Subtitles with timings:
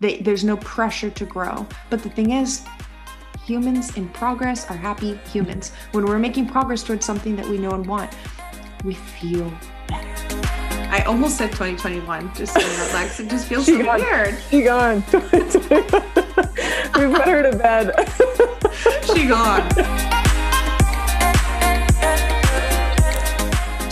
[0.00, 1.66] They, there's no pressure to grow.
[1.90, 2.64] But the thing is,
[3.44, 5.72] humans in progress are happy humans.
[5.92, 8.12] When we're making progress towards something that we know and want,
[8.82, 9.52] we feel
[9.88, 10.40] better.
[10.90, 13.20] I almost said 2021, just saying that, Lex.
[13.20, 14.00] It just feels She so gone.
[14.00, 14.38] weird.
[14.50, 15.04] She gone.
[15.12, 15.20] we
[17.14, 17.92] put her to bed.
[19.14, 20.16] She gone.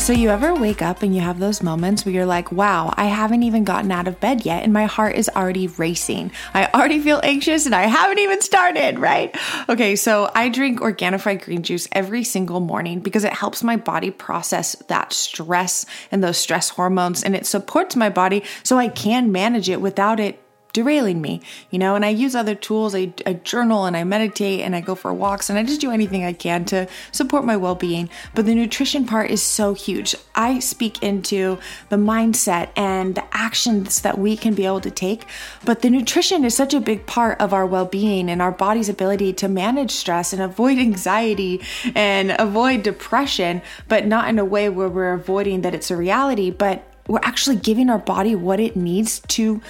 [0.09, 3.05] So, you ever wake up and you have those moments where you're like, wow, I
[3.05, 6.33] haven't even gotten out of bed yet, and my heart is already racing.
[6.55, 9.37] I already feel anxious and I haven't even started, right?
[9.69, 14.11] Okay, so I drink Organifi green juice every single morning because it helps my body
[14.11, 19.31] process that stress and those stress hormones, and it supports my body so I can
[19.31, 21.41] manage it without it derailing me,
[21.71, 22.95] you know, and I use other tools.
[22.95, 25.91] I, I, journal and I meditate and I go for walks and I just do
[25.91, 28.11] anything I can to support my well being.
[28.35, 30.15] But the nutrition part is so huge.
[30.35, 31.59] I speak into
[31.89, 35.25] the mindset and the actions that we can be able to take.
[35.65, 38.89] But the nutrition is such a big part of our well being and our body's
[38.89, 41.63] ability to manage stress and avoid anxiety
[41.95, 46.51] and avoid depression, but not in a way where we're avoiding that it's a reality,
[46.51, 49.61] but we're actually giving our body what it needs to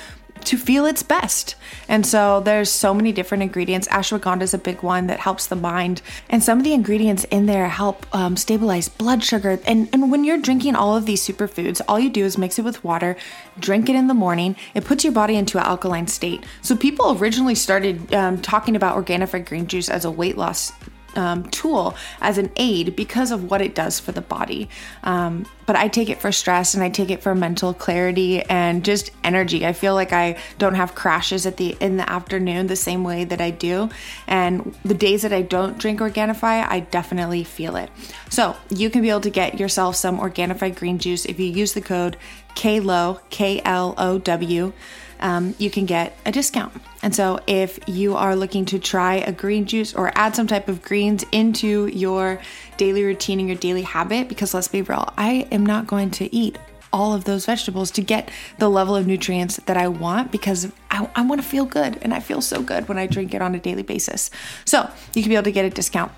[0.44, 1.54] to feel its best.
[1.88, 3.88] And so there's so many different ingredients.
[3.88, 6.02] Ashwagandha is a big one that helps the mind.
[6.28, 9.58] And some of the ingredients in there help um, stabilize blood sugar.
[9.66, 12.62] And, and when you're drinking all of these superfoods, all you do is mix it
[12.62, 13.16] with water,
[13.58, 14.56] drink it in the morning.
[14.74, 16.44] It puts your body into an alkaline state.
[16.62, 20.72] So people originally started um, talking about Organifi green juice as a weight loss
[21.16, 24.68] um, tool as an aid because of what it does for the body.
[25.02, 28.84] Um, but I take it for stress and I take it for mental clarity and
[28.84, 29.66] just energy.
[29.66, 33.24] I feel like I don't have crashes at the in the afternoon the same way
[33.24, 33.90] that I do.
[34.26, 37.90] And the days that I don't drink Organifi, I definitely feel it.
[38.30, 41.74] So you can be able to get yourself some Organifi green juice if you use
[41.74, 42.16] the code
[42.54, 44.72] KLOW K L O W
[45.20, 46.72] um, you can get a discount.
[47.02, 50.68] And so, if you are looking to try a green juice or add some type
[50.68, 52.40] of greens into your
[52.76, 56.34] daily routine and your daily habit, because let's be real, I am not going to
[56.34, 56.58] eat
[56.92, 61.08] all of those vegetables to get the level of nutrients that I want because I,
[61.14, 63.54] I want to feel good and I feel so good when I drink it on
[63.54, 64.30] a daily basis.
[64.64, 66.10] So, you can be able to get a discount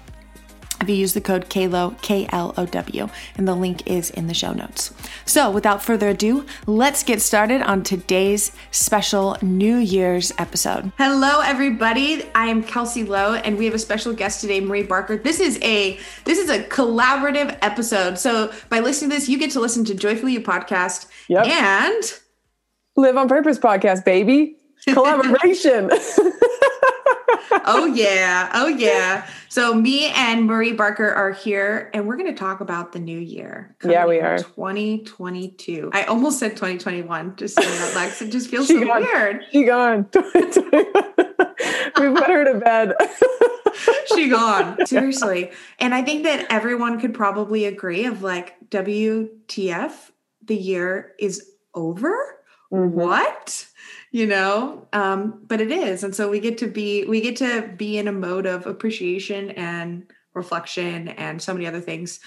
[0.81, 4.27] if you use the code KLOW, K L O W, and the link is in
[4.27, 4.93] the show notes.
[5.27, 10.91] So, without further ado, let's get started on today's special New Year's episode.
[10.99, 12.25] Hello, everybody.
[12.35, 15.17] I am Kelsey Lowe, and we have a special guest today, Marie Barker.
[15.17, 18.19] This is a this is a collaborative episode.
[18.19, 21.47] So, by listening to this, you get to listen to Joyfully You podcast Yep.
[21.47, 22.03] and
[22.97, 24.57] Live on Purpose podcast, baby.
[24.89, 25.91] Collaboration.
[27.67, 32.39] oh yeah oh yeah so me and marie barker are here and we're going to
[32.39, 34.39] talk about the new year Yeah, we are.
[34.39, 39.03] 2022 i almost said 2021 just saying that lex it just feels She so gone.
[39.03, 40.07] weird she gone.
[40.15, 42.95] we put her to bed.
[44.15, 49.93] she gone seriously and i think that everyone could probably agree of like wtf
[50.45, 52.37] the year is over
[52.73, 52.91] Mhm.
[52.91, 53.67] what
[54.11, 57.69] you know um but it is and so we get to be we get to
[57.77, 62.21] be in a mode of appreciation and reflection and so many other things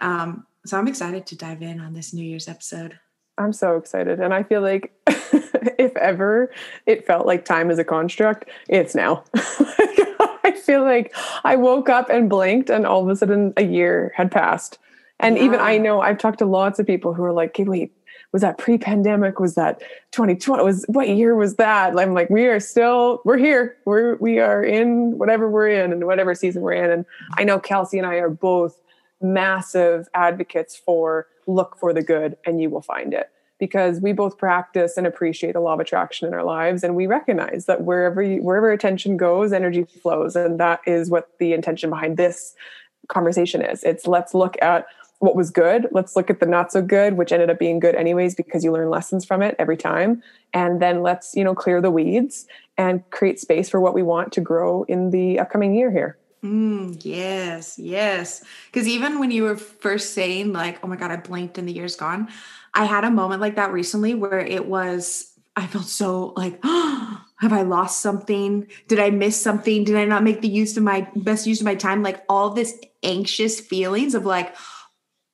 [0.00, 2.98] um so i'm excited to dive in on this new year's episode
[3.38, 4.20] I'm so excited.
[4.20, 6.52] And I feel like if ever
[6.86, 9.24] it felt like time is a construct, it's now.
[9.34, 14.12] I feel like I woke up and blinked and all of a sudden a year
[14.16, 14.78] had passed.
[15.20, 17.92] And even I know I've talked to lots of people who are like, okay, wait,
[18.32, 19.38] was that pre-pandemic?
[19.38, 19.80] Was that
[20.12, 20.64] 2020?
[20.64, 21.98] Was what year was that?
[21.98, 23.76] I'm like, we are still, we're here.
[23.84, 26.90] We're we are in whatever we're in and whatever season we're in.
[26.90, 27.04] And
[27.36, 28.80] I know Kelsey and I are both
[29.20, 34.38] massive advocates for look for the good and you will find it because we both
[34.38, 38.22] practice and appreciate the law of attraction in our lives and we recognize that wherever
[38.22, 42.54] you, wherever attention goes energy flows and that is what the intention behind this
[43.08, 44.86] conversation is it's let's look at
[45.22, 47.94] what was good let's look at the not so good which ended up being good
[47.94, 50.20] anyways because you learn lessons from it every time.
[50.52, 54.32] And then let's you know clear the weeds and create space for what we want
[54.32, 56.18] to grow in the upcoming year here.
[56.44, 58.42] Mm, yes yes.
[58.66, 61.72] Because even when you were first saying like oh my god i blinked and the
[61.72, 62.28] year's gone
[62.74, 67.52] i had a moment like that recently where it was i felt so like have
[67.52, 68.66] i lost something?
[68.88, 69.84] Did i miss something?
[69.84, 72.02] Did i not make the use of my best use of my time?
[72.02, 74.56] Like all this anxious feelings of like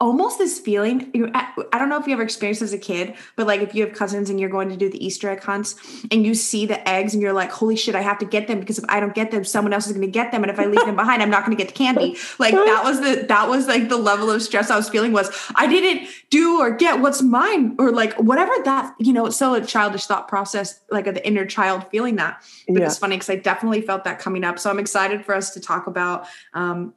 [0.00, 3.60] almost this feeling i don't know if you ever experienced as a kid but like
[3.60, 5.74] if you have cousins and you're going to do the easter egg hunts
[6.12, 8.60] and you see the eggs and you're like holy shit i have to get them
[8.60, 10.58] because if i don't get them someone else is going to get them and if
[10.60, 13.26] i leave them behind i'm not going to get the candy like that was the
[13.26, 16.70] that was like the level of stress i was feeling was i didn't do or
[16.70, 20.78] get what's mine or like whatever that you know it's so a childish thought process
[20.92, 22.86] like the inner child feeling that but yeah.
[22.86, 25.58] it's funny because i definitely felt that coming up so i'm excited for us to
[25.58, 26.24] talk about
[26.54, 26.94] um,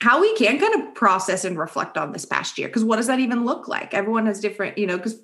[0.00, 2.68] how we can kind of process and reflect on this past year.
[2.68, 3.94] Because what does that even look like?
[3.94, 5.20] Everyone has different you know because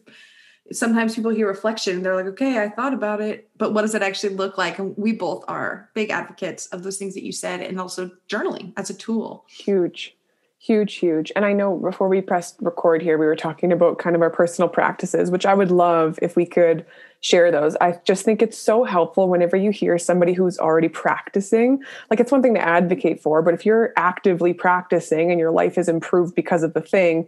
[0.72, 3.50] sometimes people hear reflection they're like okay i thought about it.
[3.58, 4.78] But what does it actually look like?
[4.78, 8.72] And we both are big advocates of those things that you said and also journaling
[8.76, 9.44] as a tool.
[9.48, 10.16] Huge
[10.64, 11.30] huge huge.
[11.36, 14.30] And i know before we pressed record here we were talking about kind of our
[14.30, 16.86] personal practices which i would love if we could
[17.24, 17.74] share those.
[17.80, 21.82] I just think it's so helpful whenever you hear somebody who's already practicing.
[22.10, 25.78] Like it's one thing to advocate for but if you're actively practicing and your life
[25.78, 27.26] is improved because of the thing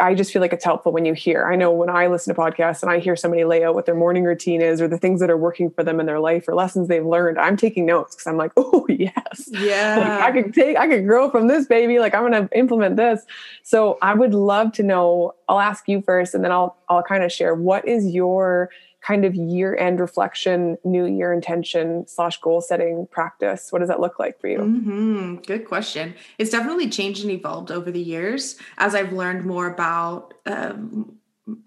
[0.00, 1.46] I just feel like it's helpful when you hear.
[1.46, 3.94] I know when I listen to podcasts and I hear somebody lay out what their
[3.94, 6.54] morning routine is or the things that are working for them in their life or
[6.54, 10.54] lessons they've learned, I'm taking notes because I'm like, oh yes, yeah, like, I could
[10.54, 12.00] take, I could grow from this baby.
[12.00, 13.22] Like I'm going to implement this.
[13.62, 15.34] So I would love to know.
[15.48, 18.70] I'll ask you first, and then I'll I'll kind of share what is your
[19.06, 23.68] kind of year end reflection, new year intention slash goal setting practice?
[23.70, 24.58] What does that look like for you?
[24.58, 25.34] Mm-hmm.
[25.46, 26.14] Good question.
[26.38, 30.34] It's definitely changed and evolved over the years as I've learned more about.
[30.46, 31.12] Um,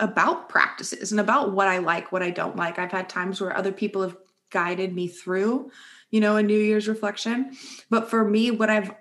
[0.01, 2.77] about practices and about what I like, what I don't like.
[2.77, 4.17] I've had times where other people have
[4.49, 5.71] guided me through
[6.11, 7.55] you know, a New Year's reflection.
[7.89, 8.91] But for me, what I've,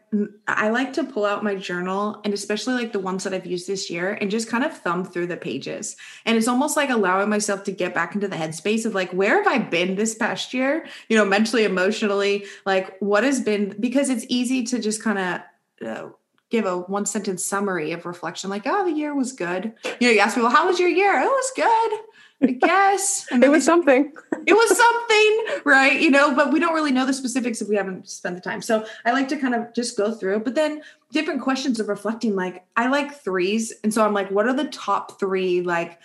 [0.46, 3.66] I like to pull out my journal and especially like the ones that I've used
[3.66, 5.96] this year and just kind of thumb through the pages.
[6.26, 9.42] And it's almost like allowing myself to get back into the headspace of like, where
[9.42, 10.86] have I been this past year?
[11.08, 15.88] You know, mentally, emotionally, like what has been, because it's easy to just kind of,
[15.88, 16.08] uh,
[16.50, 20.12] give a one sentence summary of reflection like oh the year was good you know
[20.12, 22.00] you ask well how was your year it was good
[22.40, 23.26] I guess.
[23.32, 24.12] It was something.
[24.46, 26.00] it was something, right?
[26.00, 28.62] You know, but we don't really know the specifics if we haven't spent the time.
[28.62, 32.36] So I like to kind of just go through, but then different questions of reflecting.
[32.36, 33.72] Like I like threes.
[33.82, 35.62] And so I'm like, what are the top three?
[35.62, 35.98] Like,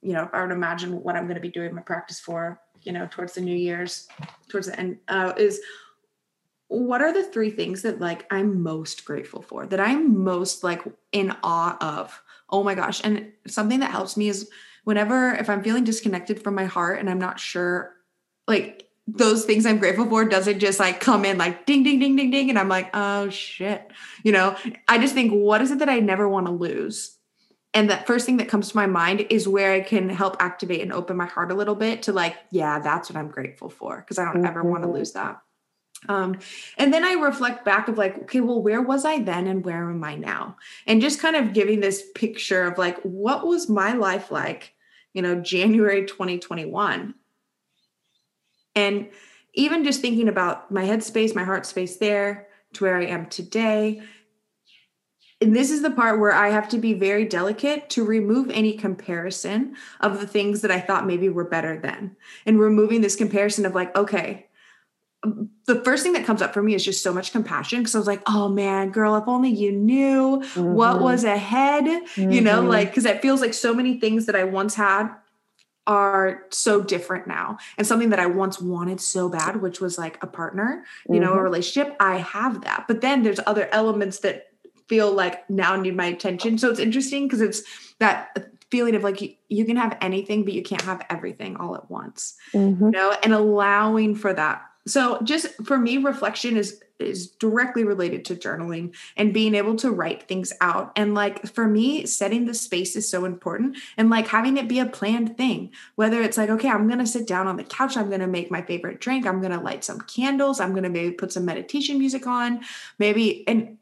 [0.00, 2.60] you know, if I would imagine what I'm going to be doing my practice for,
[2.82, 4.08] you know, towards the New Year's,
[4.48, 5.60] towards the end, uh, is
[6.68, 10.82] what are the three things that like I'm most grateful for, that I'm most like
[11.12, 12.22] in awe of?
[12.48, 13.00] Oh my gosh.
[13.04, 14.48] And something that helps me is
[14.86, 17.92] whenever if I'm feeling disconnected from my heart and I'm not sure,
[18.46, 22.14] like those things I'm grateful for doesn't just like come in like ding, ding, ding,
[22.14, 22.50] ding, ding.
[22.50, 23.90] And I'm like, oh shit.
[24.22, 24.56] You know,
[24.86, 27.16] I just think, what is it that I never want to lose?
[27.74, 30.82] And that first thing that comes to my mind is where I can help activate
[30.82, 34.00] and open my heart a little bit to like, yeah, that's what I'm grateful for.
[34.02, 34.46] Cause I don't mm-hmm.
[34.46, 35.42] ever want to lose that.
[36.08, 36.38] Um,
[36.78, 39.90] and then I reflect back of like, okay, well, where was I then and where
[39.90, 40.58] am I now?
[40.86, 44.74] And just kind of giving this picture of like, what was my life like
[45.16, 47.14] you know, January 2021.
[48.74, 49.08] And
[49.54, 54.02] even just thinking about my headspace, my heart space there to where I am today.
[55.40, 58.74] And this is the part where I have to be very delicate to remove any
[58.74, 62.14] comparison of the things that I thought maybe were better then.
[62.44, 64.45] And removing this comparison of like, okay,
[65.22, 67.98] the first thing that comes up for me is just so much compassion because I
[67.98, 70.74] was like, oh man, girl, if only you knew mm-hmm.
[70.74, 72.30] what was ahead, mm-hmm.
[72.30, 72.68] you know, mm-hmm.
[72.68, 75.08] like, because it feels like so many things that I once had
[75.86, 77.58] are so different now.
[77.78, 81.24] And something that I once wanted so bad, which was like a partner, you mm-hmm.
[81.24, 81.44] know, a mm-hmm.
[81.44, 82.84] relationship, I have that.
[82.86, 84.48] But then there's other elements that
[84.88, 86.58] feel like now need my attention.
[86.58, 87.62] So it's interesting because it's
[87.98, 91.74] that feeling of like you, you, can have anything, but you can't have everything all
[91.74, 92.84] at once, mm-hmm.
[92.84, 98.24] you know, and allowing for that so just for me reflection is is directly related
[98.24, 100.92] to journaling and being able to write things out.
[100.96, 104.78] And like for me setting the space is so important and like having it be
[104.78, 105.72] a planned thing.
[105.96, 108.26] Whether it's like okay i'm going to sit down on the couch i'm going to
[108.26, 111.32] make my favorite drink i'm going to light some candles i'm going to maybe put
[111.32, 112.60] some meditation music on
[112.98, 113.78] maybe and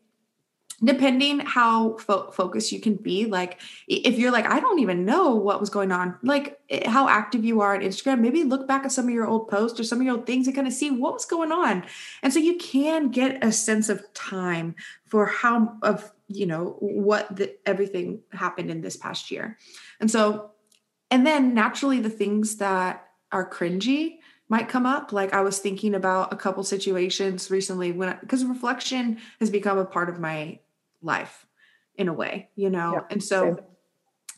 [0.84, 5.34] depending how fo- focused you can be like if you're like i don't even know
[5.34, 8.92] what was going on like how active you are on instagram maybe look back at
[8.92, 10.90] some of your old posts or some of your old things and kind of see
[10.90, 11.84] what was going on
[12.22, 14.74] and so you can get a sense of time
[15.06, 19.58] for how of you know what the, everything happened in this past year
[20.00, 20.50] and so
[21.10, 25.12] and then naturally the things that are cringy might come up.
[25.12, 29.84] Like I was thinking about a couple situations recently when because reflection has become a
[29.84, 30.58] part of my
[31.04, 31.46] life
[31.96, 32.94] in a way, you know?
[32.94, 33.64] Yeah, and so, same.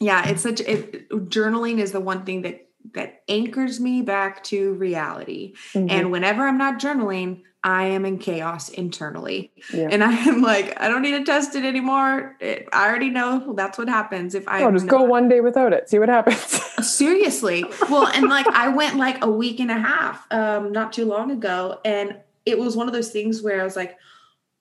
[0.00, 4.74] yeah, it's such, it, journaling is the one thing that that anchors me back to
[4.74, 5.54] reality.
[5.72, 5.90] Mm-hmm.
[5.90, 9.52] And whenever I'm not journaling, I am in chaos internally.
[9.72, 9.88] Yeah.
[9.90, 12.36] And I am like, I don't need to test it anymore.
[12.40, 15.88] It, I already know that's what happens if I just go one day without it.
[15.88, 16.38] See what happens.
[16.86, 17.64] Seriously.
[17.90, 21.30] Well, and like I went like a week and a half um not too long
[21.30, 23.98] ago and it was one of those things where I was like,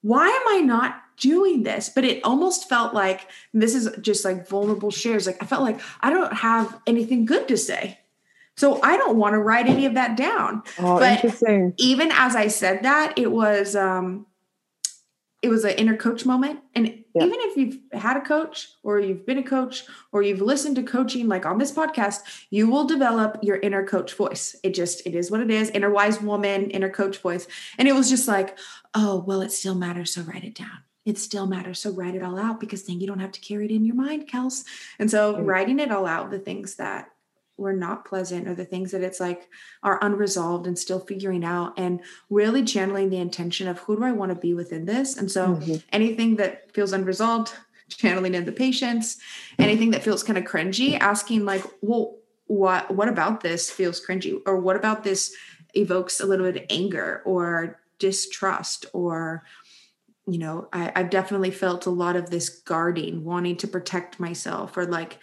[0.02, 1.88] why am I not doing this?
[1.88, 5.26] But it almost felt like this is just like vulnerable shares.
[5.26, 7.98] Like I felt like I don't have anything good to say.
[8.56, 10.62] So I don't want to write any of that down.
[10.78, 11.74] Oh, but interesting.
[11.76, 14.26] Even as I said that, it was um
[15.42, 16.60] it was an inner coach moment.
[16.74, 17.24] And yeah.
[17.24, 20.82] even if you've had a coach or you've been a coach or you've listened to
[20.82, 22.20] coaching like on this podcast,
[22.50, 24.56] you will develop your inner coach voice.
[24.62, 25.70] It just it is what it is.
[25.70, 27.46] Inner wise woman, inner coach voice.
[27.78, 28.58] And it was just like,
[28.94, 30.14] oh, well, it still matters.
[30.14, 30.78] So write it down.
[31.06, 31.78] It still matters.
[31.78, 33.94] So write it all out because then you don't have to carry it in your
[33.94, 34.64] mind, Kels.
[34.98, 35.44] And so mm-hmm.
[35.44, 37.10] writing it all out, the things that
[37.56, 39.48] were not pleasant or the things that it's like
[39.82, 44.12] are unresolved and still figuring out and really channeling the intention of who do I
[44.12, 45.16] want to be within this.
[45.16, 45.76] And so mm-hmm.
[45.92, 47.54] anything that feels unresolved,
[47.88, 49.18] channeling in the patience,
[49.58, 52.16] anything that feels kind of cringy, asking like, well,
[52.48, 54.40] what what about this feels cringy?
[54.44, 55.34] Or what about this
[55.74, 59.44] evokes a little bit of anger or distrust or
[60.26, 64.76] you know I, i've definitely felt a lot of this guarding wanting to protect myself
[64.76, 65.18] or like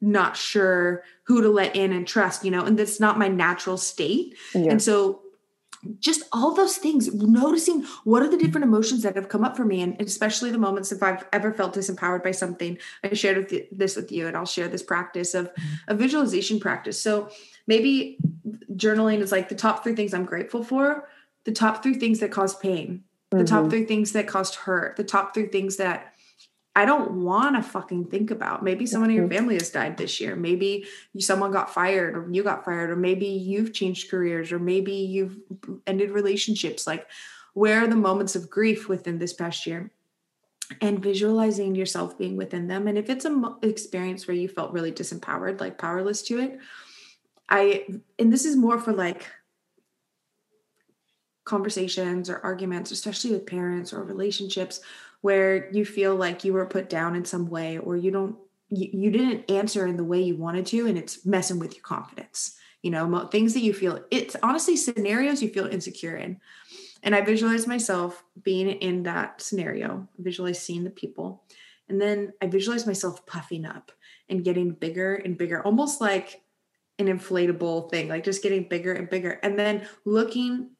[0.00, 3.76] not sure who to let in and trust, you know, and that's not my natural
[3.76, 4.36] state.
[4.54, 4.70] Yeah.
[4.70, 5.22] And so
[6.00, 9.64] just all those things, noticing what are the different emotions that have come up for
[9.64, 12.78] me, and especially the moments if I've ever felt disempowered by something.
[13.04, 15.50] I shared with this with you, and I'll share this practice of
[15.86, 17.00] a visualization practice.
[17.00, 17.30] So
[17.66, 18.18] maybe
[18.72, 21.08] journaling is like the top three things I'm grateful for,
[21.44, 23.46] the top three things that cause pain, the mm-hmm.
[23.46, 26.14] top three things that caused hurt, the top three things that
[26.78, 28.62] I don't want to fucking think about.
[28.62, 30.36] Maybe someone in your family has died this year.
[30.36, 30.86] Maybe
[31.18, 35.38] someone got fired or you got fired, or maybe you've changed careers, or maybe you've
[35.88, 36.86] ended relationships.
[36.86, 37.08] Like,
[37.54, 39.90] where are the moments of grief within this past year?
[40.80, 42.86] And visualizing yourself being within them.
[42.86, 46.58] And if it's an experience where you felt really disempowered, like powerless to it,
[47.48, 47.86] I,
[48.20, 49.26] and this is more for like
[51.48, 54.80] conversations or arguments, especially with parents or relationships
[55.22, 58.36] where you feel like you were put down in some way or you don't
[58.70, 61.82] you, you didn't answer in the way you wanted to and it's messing with your
[61.82, 62.56] confidence.
[62.82, 66.40] You know things that you feel it's honestly scenarios you feel insecure in.
[67.02, 71.44] And i visualize myself being in that scenario I visualize seeing the people
[71.88, 73.92] and then i visualize myself puffing up
[74.28, 76.42] and getting bigger and bigger almost like
[76.98, 80.70] an inflatable thing like just getting bigger and bigger and then looking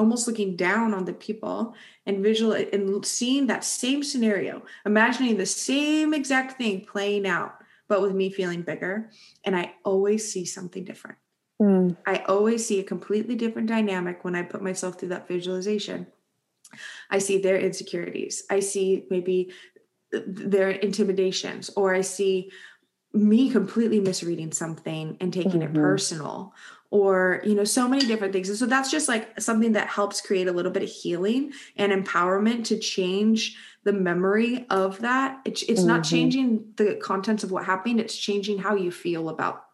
[0.00, 1.74] almost looking down on the people
[2.06, 7.52] and visual and seeing that same scenario, imagining the same exact thing playing out,
[7.86, 9.10] but with me feeling bigger.
[9.44, 11.18] And I always see something different.
[11.60, 11.98] Mm.
[12.06, 16.06] I always see a completely different dynamic when I put myself through that visualization.
[17.10, 18.44] I see their insecurities.
[18.48, 19.52] I see maybe
[20.10, 22.50] their intimidations, or I see
[23.12, 25.76] me completely misreading something and taking mm-hmm.
[25.76, 26.54] it personal
[26.90, 28.48] or you know so many different things.
[28.48, 31.92] And so that's just like something that helps create a little bit of healing and
[31.92, 35.40] empowerment to change the memory of that.
[35.44, 35.88] It's, it's mm-hmm.
[35.88, 38.00] not changing the contents of what happened.
[38.00, 39.64] It's changing how you feel about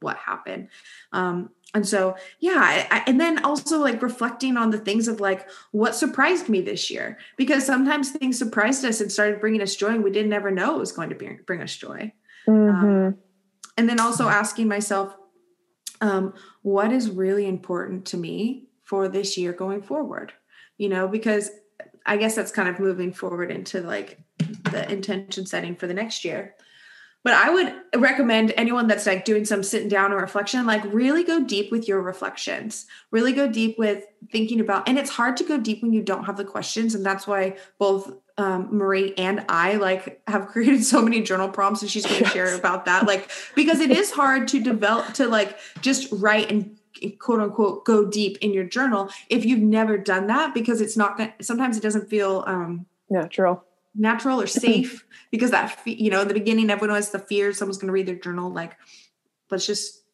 [0.00, 0.68] what happened.
[1.12, 5.48] Um and so yeah I, and then also like reflecting on the things of like
[5.72, 7.18] what surprised me this year.
[7.36, 10.76] Because sometimes things surprised us and started bringing us joy and we didn't ever know
[10.76, 12.12] it was going to bring, bring us joy
[12.48, 12.86] mm-hmm.
[12.86, 13.18] um,
[13.76, 15.14] and then also asking myself
[16.00, 20.32] um, what is really important to me for this year going forward?
[20.78, 21.50] You know because
[22.04, 24.20] i guess that's kind of moving forward into like
[24.70, 26.54] the intention setting for the next year.
[27.24, 31.24] But i would recommend anyone that's like doing some sitting down or reflection like really
[31.24, 32.86] go deep with your reflections.
[33.10, 36.24] Really go deep with thinking about and it's hard to go deep when you don't
[36.24, 41.02] have the questions and that's why both um, Marie and I like have created so
[41.02, 43.06] many journal prompts, and she's going to share about that.
[43.06, 46.76] Like, because it is hard to develop to like just write and
[47.18, 51.20] quote unquote go deep in your journal if you've never done that because it's not
[51.42, 53.62] sometimes it doesn't feel um natural
[53.94, 57.76] natural or safe because that you know in the beginning everyone has the fear someone's
[57.76, 58.76] going to read their journal like
[59.50, 60.04] let's just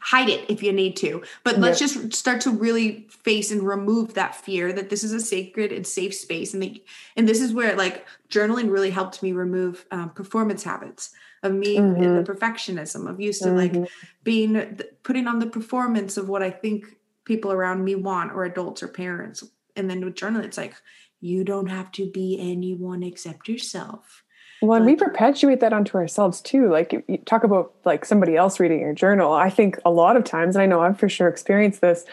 [0.00, 4.14] hide it if you need to but let's just start to really face and remove
[4.14, 6.82] that fear that this is a sacred and safe space and the,
[7.16, 11.10] and this is where like journaling really helped me remove um, performance habits
[11.44, 12.16] of me mm-hmm.
[12.16, 13.82] the perfectionism of used to mm-hmm.
[13.82, 13.90] like
[14.24, 18.82] being putting on the performance of what i think people around me want or adults
[18.82, 19.44] or parents
[19.76, 20.74] and then with journaling it's like
[21.20, 24.24] you don't have to be anyone except yourself
[24.62, 26.68] Well, and we perpetuate that onto ourselves too.
[26.68, 29.32] Like you talk about like somebody else reading your journal.
[29.32, 32.04] I think a lot of times, and I know I've for sure experienced this,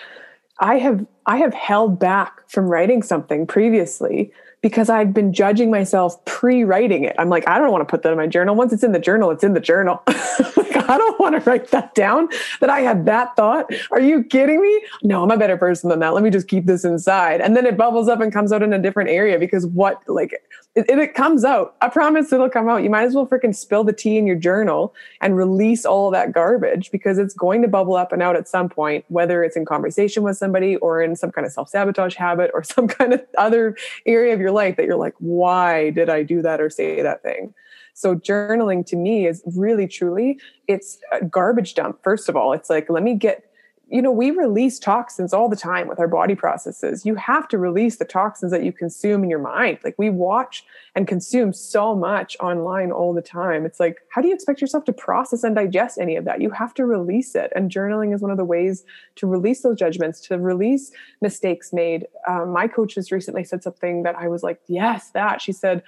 [0.59, 6.23] I have I have held back from writing something previously because I've been judging myself
[6.25, 7.15] pre-writing it.
[7.19, 8.55] I'm like, I don't want to put that in my journal.
[8.55, 10.01] Once it's in the journal, it's in the journal.
[10.07, 13.71] like, I don't want to write that down that I had that thought.
[13.91, 14.81] Are you kidding me?
[15.03, 16.13] No, I'm a better person than that.
[16.13, 17.41] Let me just keep this inside.
[17.41, 20.33] And then it bubbles up and comes out in a different area because what like
[20.77, 21.75] it, it, comes out.
[21.81, 22.83] I promise it'll come out.
[22.83, 26.31] You might as well freaking spill the tea in your journal and release all that
[26.31, 29.65] garbage because it's going to bubble up and out at some point, whether it's in
[29.65, 33.25] conversation with somebody or in some kind of self sabotage habit or some kind of
[33.37, 37.01] other area of your life that you're like, why did I do that or say
[37.01, 37.53] that thing?
[37.93, 41.99] So journaling to me is really truly it's a garbage dump.
[42.03, 43.43] First of all, it's like let me get
[43.89, 47.05] you know, we release toxins all the time with our body processes.
[47.05, 49.79] You have to release the toxins that you consume in your mind.
[49.81, 53.65] Like we watch and consume so much online all the time.
[53.65, 56.41] It's like, how do you expect yourself to process and digest any of that?
[56.41, 57.53] You have to release it.
[57.55, 58.83] And journaling is one of the ways
[59.15, 60.91] to release those judgments, to release
[61.21, 62.07] mistakes made.
[62.27, 65.41] Um, my coach has recently said something that I was like, yes, that.
[65.41, 65.81] She said,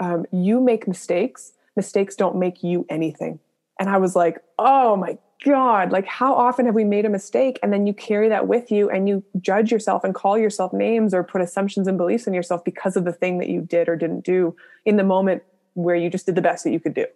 [0.00, 3.38] um, you make mistakes, mistakes don't make you anything.
[3.78, 7.58] And I was like, oh my God, like how often have we made a mistake
[7.62, 11.12] and then you carry that with you and you judge yourself and call yourself names
[11.12, 13.96] or put assumptions and beliefs in yourself because of the thing that you did or
[13.96, 15.42] didn't do in the moment
[15.74, 17.06] where you just did the best that you could do.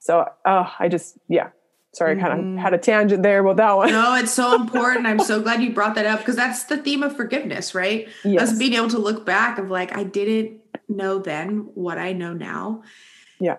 [0.00, 1.48] So, oh, I just, yeah.
[1.94, 2.24] Sorry, mm-hmm.
[2.24, 3.90] I kind of had a tangent there with that one.
[3.90, 5.06] No, it's so important.
[5.06, 8.08] I'm so glad you brought that up because that's the theme of forgiveness, right?
[8.24, 8.50] Yes.
[8.50, 12.34] Us being able to look back of like, I didn't know then what I know
[12.34, 12.82] now.
[13.40, 13.56] Yeah.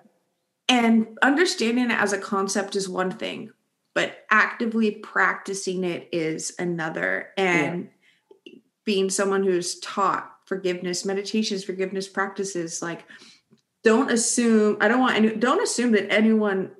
[0.68, 3.52] And understanding it as a concept is one thing,
[3.96, 7.30] but actively practicing it is another.
[7.38, 7.90] And
[8.46, 8.54] yeah.
[8.84, 13.06] being someone who's taught forgiveness, meditations, forgiveness practices, like
[13.84, 16.72] don't assume, I don't want any, don't assume that anyone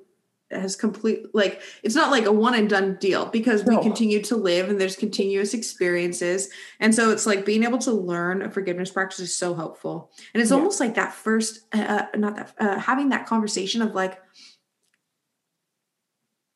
[0.52, 3.82] has complete like it's not like a one and done deal because we no.
[3.82, 8.42] continue to live and there's continuous experiences and so it's like being able to learn
[8.42, 10.56] a forgiveness practice is so helpful and it's yeah.
[10.56, 11.80] almost like that first uh,
[12.14, 14.20] uh, not that uh, having that conversation of like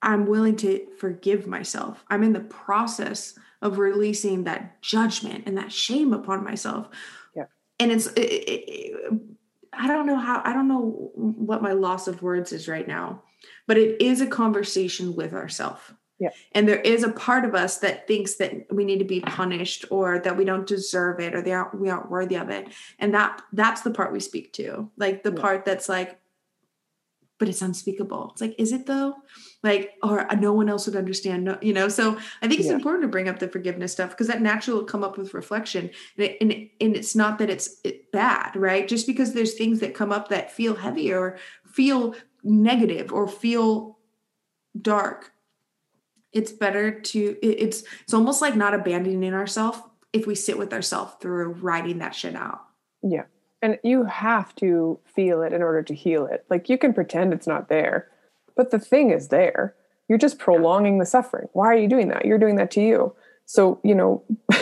[0.02, 5.72] i'm willing to forgive myself i'm in the process of releasing that judgment and that
[5.72, 6.88] shame upon myself
[7.34, 7.44] yeah
[7.78, 9.12] and it's it, it,
[9.72, 13.22] i don't know how i don't know what my loss of words is right now
[13.66, 15.80] but it is a conversation with ourselves.
[16.18, 16.30] Yeah.
[16.52, 19.86] And there is a part of us that thinks that we need to be punished
[19.90, 22.68] or that we don't deserve it or they aren't we aren't worthy of it.
[22.98, 24.90] And that that's the part we speak to.
[24.98, 25.40] Like the yeah.
[25.40, 26.19] part that's like,
[27.40, 28.30] but it's unspeakable.
[28.30, 29.16] It's like, is it though?
[29.64, 31.88] Like, or uh, no one else would understand, no, you know?
[31.88, 32.74] So I think it's yeah.
[32.74, 35.90] important to bring up the forgiveness stuff because that naturally will come up with reflection.
[36.16, 37.80] And, it, and, and it's not that it's
[38.12, 38.86] bad, right?
[38.86, 43.98] Just because there's things that come up that feel heavy or feel negative or feel
[44.80, 45.32] dark
[46.32, 49.80] it's better to it's it's almost like not abandoning ourselves
[50.12, 52.60] if we sit with ourselves through writing that shit out
[53.02, 53.24] yeah
[53.62, 57.32] and you have to feel it in order to heal it like you can pretend
[57.32, 58.08] it's not there
[58.56, 59.74] but the thing is there
[60.08, 63.14] you're just prolonging the suffering why are you doing that you're doing that to you
[63.46, 64.22] so you know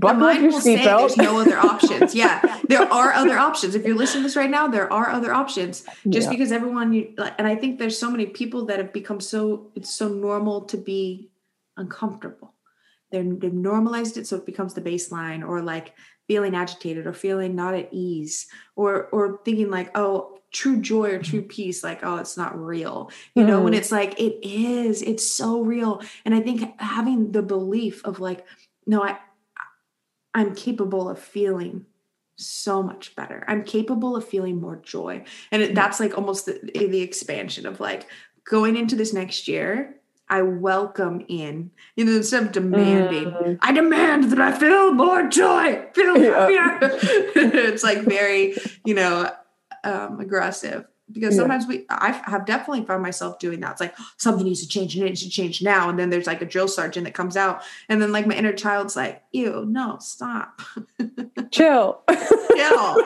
[0.00, 1.14] buckle up your seatbelt.
[1.14, 2.14] There's no other options.
[2.14, 3.74] Yeah, there are other options.
[3.74, 5.84] If you're listening to this right now, there are other options.
[6.08, 6.30] Just yeah.
[6.30, 9.94] because everyone, you, and I think there's so many people that have become so it's
[9.94, 11.30] so normal to be
[11.76, 12.54] uncomfortable.
[13.12, 15.94] They're, they've normalized it so it becomes the baseline, or like
[16.30, 21.18] feeling agitated, or feeling not at ease, or or thinking like, oh, true joy or
[21.20, 23.64] true peace like oh it's not real you know mm.
[23.66, 28.18] when it's like it is it's so real and i think having the belief of
[28.18, 28.44] like
[28.84, 29.16] no i
[30.34, 31.86] I'm capable of feeling
[32.36, 33.44] so much better.
[33.48, 35.24] I'm capable of feeling more joy.
[35.50, 38.06] And it, that's like almost the, the expansion of like
[38.48, 39.96] going into this next year.
[40.30, 43.58] I welcome in, you know, instead of demanding, mm.
[43.60, 46.78] I demand that I feel more joy, feel happier.
[46.82, 49.30] it's like very, you know,
[49.82, 51.40] um, aggressive because yeah.
[51.40, 53.72] sometimes we I have definitely found myself doing that.
[53.72, 55.88] It's like something needs to change and it needs to change now.
[55.88, 58.52] And then there's like a drill sergeant that comes out, and then like my inner
[58.52, 60.60] child's like, "Ew, no, stop,
[61.50, 62.02] chill,
[62.54, 62.96] chill."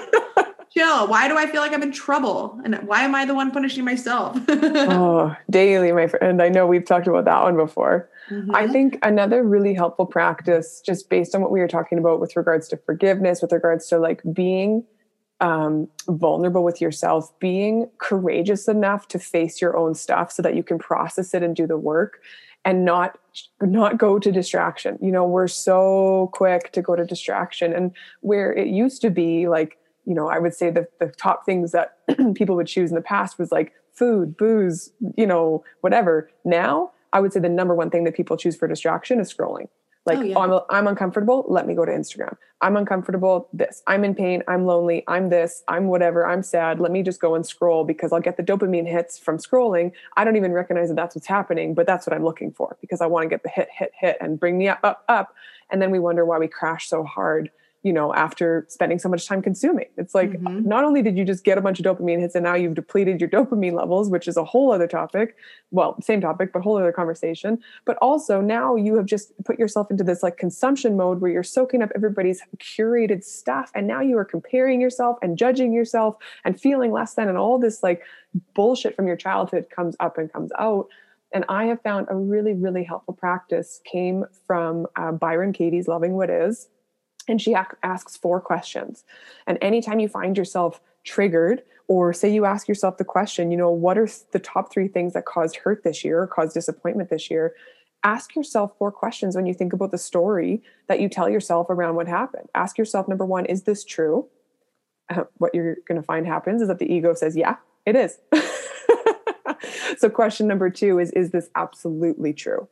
[0.77, 1.07] Chill.
[1.07, 2.61] Why do I feel like I'm in trouble?
[2.65, 4.37] And why am I the one punishing myself?
[4.49, 6.43] oh, daily, my friend.
[6.43, 8.11] I know we've talked about that one before.
[8.29, 8.57] Mm-hmm.
[8.57, 12.35] I think another really helpful practice, just based on what we were talking about with
[12.35, 14.85] regards to forgiveness, with regards to like being
[15.41, 20.65] um, vulnerable with yourself, being courageous enough to face your own stuff so that you
[20.65, 22.21] can process it and do the work
[22.65, 23.19] and not
[23.61, 24.99] not go to distraction.
[25.01, 29.47] You know, we're so quick to go to distraction and where it used to be
[29.47, 31.99] like you know, I would say the, the top things that
[32.35, 36.31] people would choose in the past was like food, booze, you know, whatever.
[36.45, 39.69] Now, I would say the number one thing that people choose for distraction is scrolling.
[40.07, 40.39] Like, oh, yeah.
[40.39, 41.47] I'm, I'm uncomfortable.
[41.49, 42.37] Let me go to Instagram.
[42.61, 43.49] I'm uncomfortable.
[43.55, 43.83] This.
[43.87, 44.43] I'm in pain.
[44.49, 45.03] I'm lonely.
[45.09, 45.63] I'm this.
[45.67, 46.27] I'm whatever.
[46.27, 46.79] I'm sad.
[46.79, 49.93] Let me just go and scroll because I'll get the dopamine hits from scrolling.
[50.17, 53.01] I don't even recognize that that's what's happening, but that's what I'm looking for because
[53.01, 55.35] I want to get the hit, hit, hit and bring me up, up, up.
[55.71, 57.51] And then we wonder why we crash so hard
[57.85, 59.85] you know, after spending so much time consuming.
[59.99, 60.67] It's like mm-hmm.
[60.67, 63.21] not only did you just get a bunch of dopamine hits and now you've depleted
[63.21, 65.37] your dopamine levels, which is a whole other topic.
[65.71, 67.59] Well, same topic, but whole other conversation.
[67.85, 71.43] But also now you have just put yourself into this like consumption mode where you're
[71.43, 73.71] soaking up everybody's curated stuff.
[73.75, 77.59] And now you are comparing yourself and judging yourself and feeling less than and all
[77.59, 78.03] this like
[78.55, 80.89] bullshit from your childhood comes up and comes out.
[81.35, 86.15] And I have found a really, really helpful practice came from uh, Byron Katie's Loving
[86.15, 86.69] What Is
[87.29, 89.05] and she asks four questions.
[89.47, 93.71] And anytime you find yourself triggered, or say you ask yourself the question, you know,
[93.71, 97.31] what are the top three things that caused hurt this year or caused disappointment this
[97.31, 97.55] year?
[98.03, 101.97] Ask yourself four questions when you think about the story that you tell yourself around
[101.97, 102.49] what happened.
[102.55, 104.29] Ask yourself, number one, is this true?
[105.11, 108.19] Uh, what you're going to find happens is that the ego says, yeah, it is.
[109.99, 112.69] so, question number two is, is this absolutely true?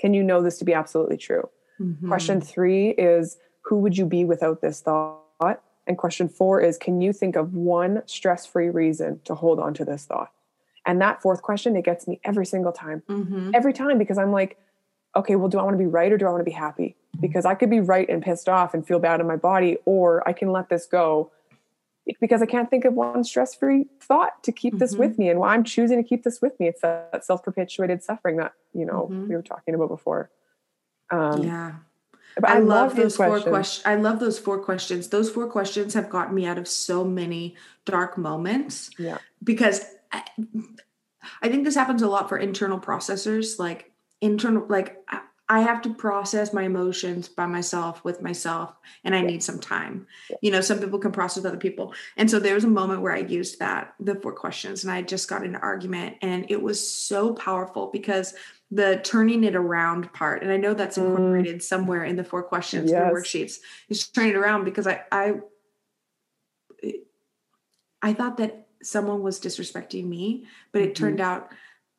[0.00, 1.48] Can you know this to be absolutely true?
[1.80, 2.08] Mm-hmm.
[2.08, 5.62] Question three is, who would you be without this thought?
[5.86, 9.74] And question four is Can you think of one stress free reason to hold on
[9.74, 10.32] to this thought?
[10.86, 13.02] And that fourth question, it gets me every single time.
[13.08, 13.50] Mm-hmm.
[13.54, 14.58] Every time because I'm like,
[15.16, 16.96] okay, well, do I want to be right or do I want to be happy?
[17.20, 20.26] Because I could be right and pissed off and feel bad in my body, or
[20.28, 21.30] I can let this go
[22.20, 24.80] because I can't think of one stress free thought to keep mm-hmm.
[24.80, 25.28] this with me.
[25.28, 28.52] And why I'm choosing to keep this with me, it's that self perpetuated suffering that,
[28.72, 29.28] you know, mm-hmm.
[29.28, 30.30] we were talking about before.
[31.10, 31.74] Um, yeah.
[32.44, 33.86] I, I love, love those four questions.
[33.86, 35.08] I love those four questions.
[35.08, 38.90] Those four questions have gotten me out of so many dark moments.
[38.98, 39.18] Yeah.
[39.42, 40.22] Because I,
[41.42, 45.04] I think this happens a lot for internal processors, like internal, like
[45.50, 49.26] I have to process my emotions by myself with myself, and I yeah.
[49.26, 50.06] need some time.
[50.28, 50.36] Yeah.
[50.42, 51.94] You know, some people can process other people.
[52.18, 55.00] And so there was a moment where I used that, the four questions, and I
[55.00, 58.34] just got an argument, and it was so powerful because
[58.70, 61.04] the turning it around part and i know that's mm.
[61.04, 61.62] incorporated mm.
[61.62, 63.00] somewhere in the four questions yes.
[63.00, 65.34] the worksheets is turning it around because i i
[68.02, 71.04] i thought that someone was disrespecting me but it mm-hmm.
[71.04, 71.50] turned out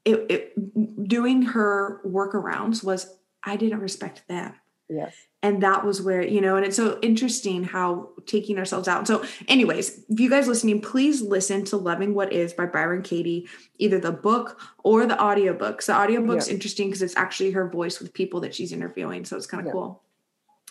[0.05, 4.53] it, it doing her workarounds was i didn't respect them
[4.89, 9.07] yes and that was where you know and it's so interesting how taking ourselves out
[9.07, 13.47] so anyways if you guys listening please listen to loving what is by byron katie
[13.77, 16.53] either the book or the audiobooks the audiobook's yeah.
[16.53, 19.67] interesting because it's actually her voice with people that she's interviewing so it's kind of
[19.67, 19.71] yeah.
[19.71, 20.01] cool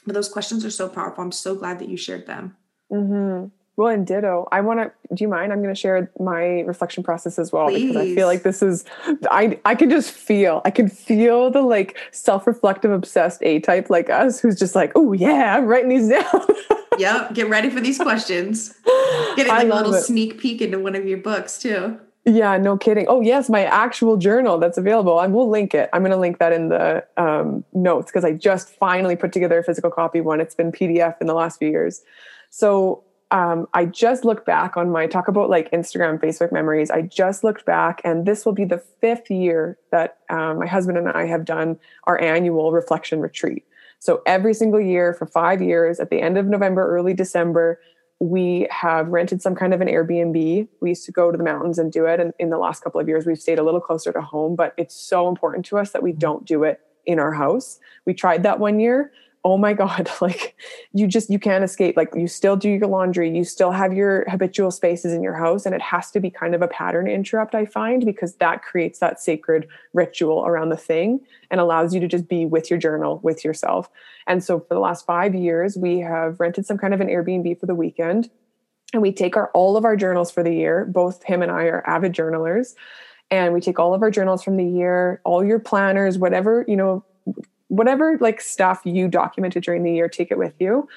[0.04, 2.56] but those questions are so powerful i'm so glad that you shared them
[2.90, 3.46] mm-hmm.
[3.78, 4.48] Well, and ditto.
[4.50, 5.14] I want to.
[5.14, 5.52] Do you mind?
[5.52, 7.86] I'm going to share my reflection process as well Please.
[7.86, 8.84] because I feel like this is.
[9.30, 10.62] I I can just feel.
[10.64, 15.12] I can feel the like self-reflective, obsessed A type like us, who's just like, oh
[15.12, 16.46] yeah, I'm writing these down.
[16.98, 17.32] yep.
[17.34, 18.74] Get ready for these questions.
[19.36, 20.02] Getting like a little it.
[20.02, 22.00] sneak peek into one of your books too.
[22.24, 23.06] Yeah, no kidding.
[23.08, 25.20] Oh yes, my actual journal that's available.
[25.20, 25.88] I will link it.
[25.92, 29.56] I'm going to link that in the um, notes because I just finally put together
[29.56, 30.40] a physical copy one.
[30.40, 32.02] It's been PDF in the last few years.
[32.50, 36.90] So um, I just looked back on my talk about like Instagram, Facebook memories.
[36.90, 40.96] I just looked back, and this will be the fifth year that um, my husband
[40.96, 43.64] and I have done our annual reflection retreat.
[43.98, 47.80] So every single year for five years, at the end of November, early December,
[48.20, 50.68] we have rented some kind of an Airbnb.
[50.80, 52.20] We used to go to the mountains and do it.
[52.20, 54.74] And in the last couple of years, we've stayed a little closer to home, but
[54.76, 57.78] it's so important to us that we don't do it in our house.
[58.06, 59.12] We tried that one year
[59.48, 60.54] oh my god like
[60.92, 61.96] you just you can't escape.
[61.96, 65.64] Like you still do your laundry you still have your habitual spaces in your house
[65.64, 68.98] and it has to be kind of a pattern interrupt i find because that creates
[68.98, 73.20] that sacred ritual around the thing and allows you to just be with your journal
[73.22, 73.88] with yourself.
[74.26, 77.58] And so for the last 5 years we have rented some kind of an airbnb
[77.58, 78.30] for the weekend
[78.92, 80.84] and we take our all of our journals for the year.
[80.84, 82.74] Both him and i are avid journalers
[83.30, 86.76] and we take all of our journals from the year all your planners whatever you
[86.76, 87.04] know
[87.68, 90.88] whatever like stuff you documented during the year, take it with you.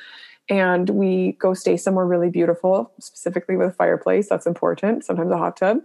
[0.50, 4.28] And we go stay somewhere really beautiful, specifically with a fireplace.
[4.28, 5.06] That's important.
[5.06, 5.78] Sometimes a hot tub.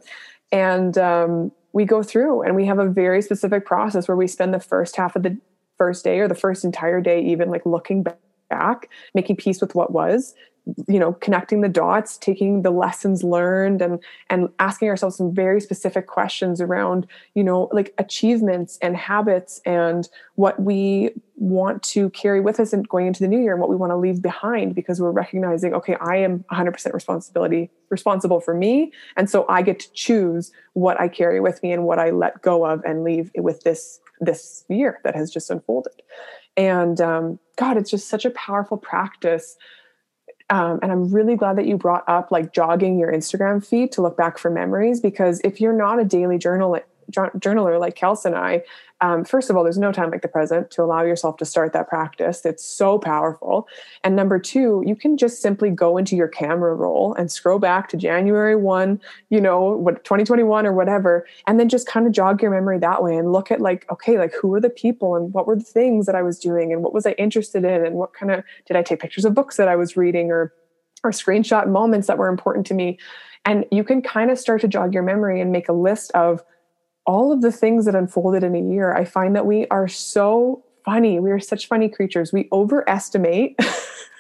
[0.51, 4.55] And um, we go through and we have a very specific process where we spend
[4.55, 5.37] the first half of the
[5.77, 8.05] first day or the first entire day, even like looking
[8.49, 10.35] back, making peace with what was,
[10.89, 15.61] you know connecting the dots taking the lessons learned and and asking ourselves some very
[15.61, 22.41] specific questions around you know like achievements and habits and what we want to carry
[22.41, 24.75] with us and going into the new year and what we want to leave behind
[24.75, 28.93] because we're recognizing okay i am 100% responsibility responsible for me.
[29.17, 32.43] And so i get to choose what i carry with me and what i let
[32.43, 36.03] go of and leave with this this year that has just unfolded.
[36.57, 39.57] And um, god it's just such a powerful practice
[40.49, 44.03] um, and I'm really glad that you brought up like jogging your Instagram feed to
[44.03, 46.79] look back for memories because if you're not a daily journal
[47.13, 48.63] journaler like Kels and I,
[49.03, 51.75] um, first of all, there's no time like the present to allow yourself to start
[51.75, 52.47] that practice.
[52.47, 53.69] It's so powerful.
[54.03, 57.89] And number two, you can just simply go into your camera roll and scroll back
[57.91, 62.41] to January 1, you know, what 2021 or whatever, and then just kind of jog
[62.41, 65.35] your memory that way and look at like, okay, like who were the people and
[65.35, 67.97] what were the things that I was doing and what was I interested in and
[67.97, 70.55] what kind of did I take pictures of books that I was reading or
[71.05, 72.99] or screenshot moments that were important to me.
[73.45, 76.43] And you can kind of start to jog your memory and make a list of
[77.07, 80.65] all of the things that unfolded in a year, I find that we are so
[80.85, 81.21] funny.
[81.21, 82.33] We are such funny creatures.
[82.33, 83.59] We overestimate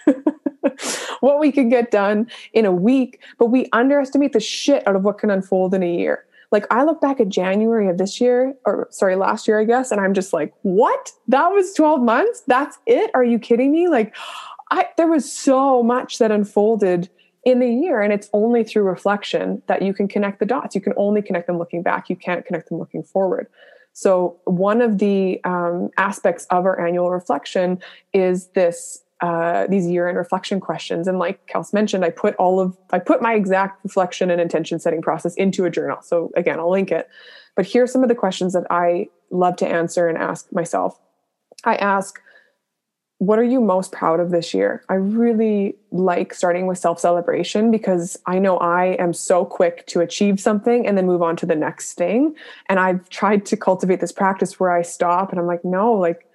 [1.20, 5.02] what we can get done in a week, but we underestimate the shit out of
[5.02, 6.24] what can unfold in a year.
[6.52, 9.90] Like I look back at January of this year, or sorry, last year, I guess,
[9.90, 11.12] and I'm just like, what?
[11.28, 12.42] That was 12 months?
[12.46, 13.10] That's it?
[13.14, 13.88] Are you kidding me?
[13.88, 14.14] Like,
[14.70, 17.08] I there was so much that unfolded
[17.46, 18.02] in the year.
[18.02, 20.74] And it's only through reflection that you can connect the dots.
[20.74, 22.10] You can only connect them looking back.
[22.10, 23.46] You can't connect them looking forward.
[23.94, 27.78] So, one of the um, aspects of our annual reflection
[28.12, 31.08] is this uh, these year end reflection questions.
[31.08, 34.78] And like Kels mentioned, I put all of I put my exact reflection and intention
[34.78, 36.02] setting process into a journal.
[36.02, 37.08] So again, I'll link it.
[37.54, 41.00] But here's some of the questions that I love to answer and ask myself.
[41.64, 42.20] I ask,
[43.18, 44.84] what are you most proud of this year?
[44.90, 50.00] I really like starting with self celebration because I know I am so quick to
[50.00, 52.34] achieve something and then move on to the next thing.
[52.68, 56.26] And I've tried to cultivate this practice where I stop and I'm like, no, like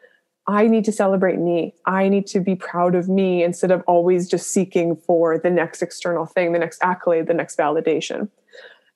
[0.48, 1.76] I need to celebrate me.
[1.86, 5.84] I need to be proud of me instead of always just seeking for the next
[5.84, 8.28] external thing, the next accolade, the next validation.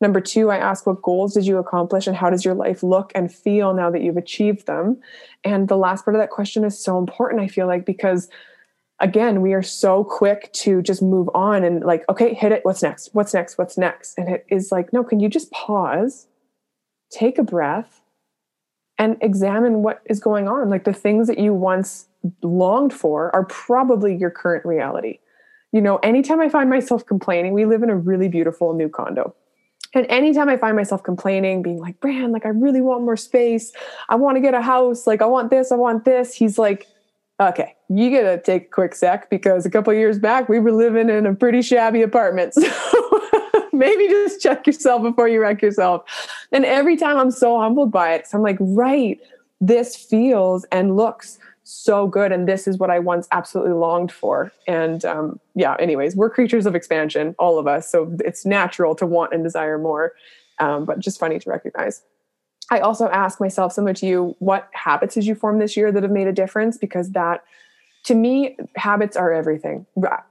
[0.01, 3.12] Number two, I ask what goals did you accomplish and how does your life look
[3.15, 4.99] and feel now that you've achieved them?
[5.43, 8.29] And the last part of that question is so important, I feel like, because
[8.99, 12.63] again, we are so quick to just move on and like, okay, hit it.
[12.63, 13.10] What's next?
[13.13, 13.58] What's next?
[13.58, 14.17] What's next?
[14.17, 16.27] And it is like, no, can you just pause,
[17.10, 18.01] take a breath,
[18.97, 20.69] and examine what is going on?
[20.69, 22.08] Like the things that you once
[22.41, 25.19] longed for are probably your current reality.
[25.71, 29.36] You know, anytime I find myself complaining, we live in a really beautiful new condo
[29.95, 33.71] and anytime I find myself complaining, being like, Bran, like, I really want more space.
[34.10, 35.08] I want to get a house.
[35.08, 36.34] Like, I want this, I want this.
[36.34, 36.88] He's like,
[37.39, 40.71] okay, you got to take a quick sec because a couple years back, we were
[40.71, 42.53] living in a pretty shabby apartment.
[43.65, 46.03] So maybe just check yourself before you wreck yourself.
[46.53, 49.19] And every time I'm so humbled by it, so I'm like, right,
[49.60, 54.51] this feels and looks so good and this is what i once absolutely longed for.
[54.67, 59.06] And um, yeah anyways we're creatures of expansion all of us so it's natural to
[59.06, 60.13] want and desire more
[60.60, 62.01] um, but just funny to recognize.
[62.71, 66.04] I also ask myself similar to you what habits did you form this year that
[66.04, 66.78] have made a difference?
[66.78, 67.43] Because that
[68.06, 69.86] to me habits are everything.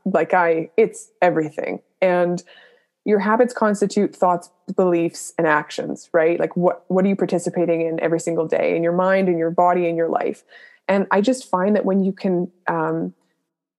[0.04, 1.80] Like i it's everything.
[2.00, 2.42] And
[3.04, 6.40] your habits constitute thoughts beliefs and actions right?
[6.40, 9.50] Like what what are you participating in every single day in your mind in your
[9.50, 10.42] body in your life
[10.88, 13.14] and I just find that when you can, um,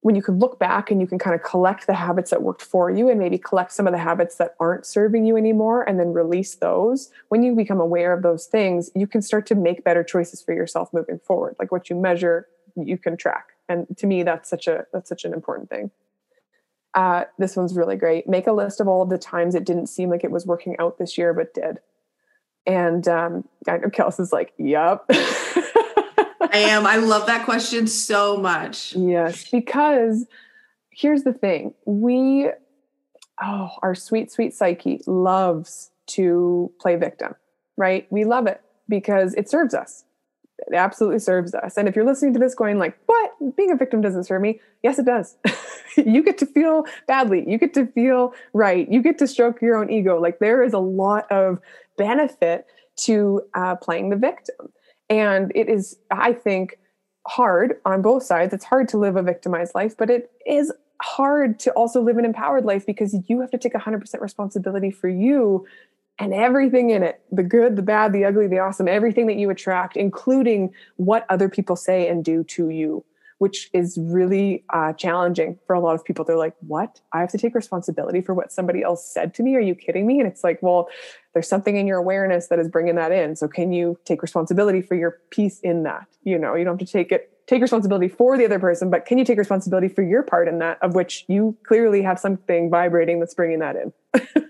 [0.02, 2.62] when you can look back and you can kind of collect the habits that worked
[2.62, 6.00] for you and maybe collect some of the habits that aren't serving you anymore and
[6.00, 9.84] then release those, when you become aware of those things, you can start to make
[9.84, 11.56] better choices for yourself moving forward.
[11.60, 13.50] Like what you measure, you can track.
[13.68, 15.90] And to me, that's such a that's such an important thing.
[16.94, 18.28] Uh, this one's really great.
[18.28, 20.76] Make a list of all of the times it didn't seem like it was working
[20.80, 21.80] out this year, but did.
[22.66, 25.10] And um, I know Kels is like, "Yep."
[26.52, 26.86] I am.
[26.86, 28.96] I love that question so much.
[28.96, 30.26] Yes, because
[30.90, 31.74] here's the thing.
[31.86, 32.50] We
[33.42, 37.36] oh, our sweet sweet psyche loves to play victim,
[37.78, 38.08] right?
[38.12, 40.04] We love it because it serves us.
[40.68, 41.76] It absolutely serves us.
[41.76, 43.56] And if you're listening to this going like, "What?
[43.56, 45.38] Being a victim doesn't serve me." Yes, it does.
[45.98, 47.44] you get to feel badly.
[47.48, 48.90] You get to feel right.
[48.90, 50.20] You get to stroke your own ego.
[50.20, 51.60] Like there is a lot of
[51.98, 52.66] benefit
[52.98, 54.72] to uh, playing the victim.
[55.10, 56.80] And it is, I think,
[57.28, 58.54] hard on both sides.
[58.54, 62.26] It's hard to live a victimized life, but it is hard to also live an
[62.26, 65.66] empowered life because you have to take 100% responsibility for you
[66.18, 69.50] and everything in it the good, the bad, the ugly, the awesome, everything that you
[69.50, 73.04] attract, including what other people say and do to you.
[73.40, 76.24] Which is really uh, challenging for a lot of people.
[76.24, 77.02] They're like, what?
[77.14, 79.56] I have to take responsibility for what somebody else said to me?
[79.56, 80.20] Are you kidding me?
[80.20, 80.88] And it's like, well,
[81.34, 83.36] there's something in your awareness that is bringing that in.
[83.36, 86.08] So can you take responsibility for your piece in that?
[86.24, 89.06] You know, you don't have to take it take responsibility for the other person, but
[89.06, 92.70] can you take responsibility for your part in that, of which you clearly have something
[92.70, 93.94] vibrating that's bringing that in?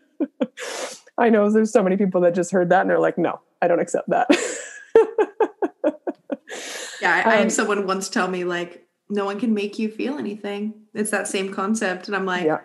[1.18, 3.68] I know there's so many people that just heard that and they're like, no, I
[3.68, 4.28] don't accept that.
[7.02, 9.90] yeah, I, I had um, someone once tell me, like, no one can make you
[9.90, 10.74] feel anything.
[10.94, 12.08] It's that same concept.
[12.08, 12.60] And I'm like, yeah.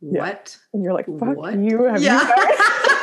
[0.00, 0.56] what?
[0.72, 1.58] And you're like, fuck what?
[1.58, 1.84] you.
[1.84, 2.26] Have yeah.
[2.26, 2.46] You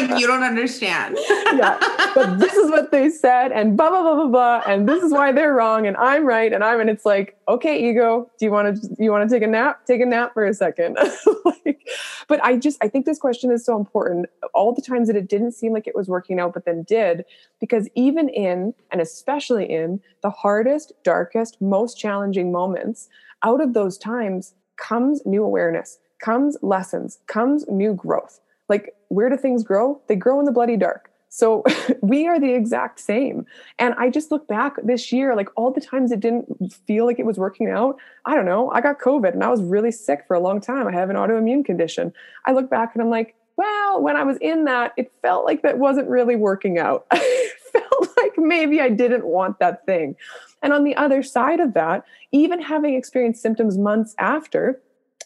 [0.00, 1.16] like you don't understand.
[1.30, 1.78] yeah.
[2.14, 4.62] But this is what they said and blah blah blah blah blah.
[4.66, 6.52] And this is why they're wrong and I'm right.
[6.52, 9.42] And I'm and it's like, okay, ego, do you want to you want to take
[9.42, 9.86] a nap?
[9.86, 10.98] Take a nap for a second.
[11.44, 11.80] like,
[12.28, 14.26] but I just I think this question is so important.
[14.54, 17.24] All the times that it didn't seem like it was working out, but then did,
[17.60, 23.08] because even in and especially in the hardest, darkest, most challenging moments,
[23.42, 29.36] out of those times comes new awareness, comes lessons, comes new growth like, where do
[29.36, 30.00] things grow?
[30.08, 31.10] They grow in the bloody dark.
[31.28, 31.64] So
[32.00, 33.46] we are the exact same.
[33.78, 37.18] And I just look back this year, like all the times it didn't feel like
[37.18, 37.96] it was working out.
[38.24, 38.70] I don't know.
[38.70, 40.86] I got COVID and I was really sick for a long time.
[40.86, 42.12] I have an autoimmune condition.
[42.46, 45.62] I look back and I'm like, well, when I was in that, it felt like
[45.62, 47.06] that wasn't really working out.
[47.12, 50.16] it felt like maybe I didn't want that thing.
[50.62, 54.80] And on the other side of that, even having experienced symptoms months after,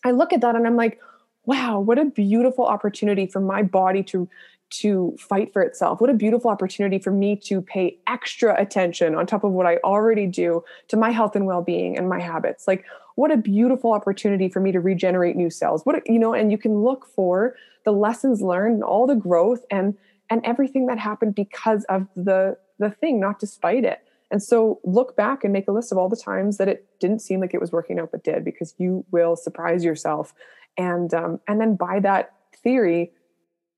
[0.05, 1.01] I look at that and I'm like,
[1.45, 4.29] wow, what a beautiful opportunity for my body to
[4.71, 6.01] to fight for itself.
[6.01, 9.79] What a beautiful opportunity for me to pay extra attention on top of what I
[9.79, 12.69] already do to my health and well-being and my habits.
[12.69, 12.85] Like
[13.17, 15.85] what a beautiful opportunity for me to regenerate new cells.
[15.85, 19.65] What you know, and you can look for the lessons learned and all the growth
[19.71, 19.97] and
[20.31, 24.01] and everything that happened because of the the thing, not despite it.
[24.31, 27.19] And so look back and make a list of all the times that it didn't
[27.19, 30.33] seem like it was working out but did because you will surprise yourself
[30.81, 33.13] and um, and then by that theory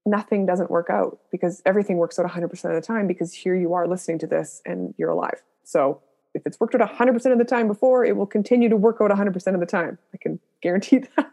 [0.05, 3.73] nothing doesn't work out because everything works out 100% of the time because here you
[3.73, 5.43] are listening to this and you're alive.
[5.65, 6.01] So
[6.35, 9.11] if it's worked out 100% of the time before it will continue to work out
[9.11, 9.99] 100% of the time.
[10.13, 11.31] I can guarantee that.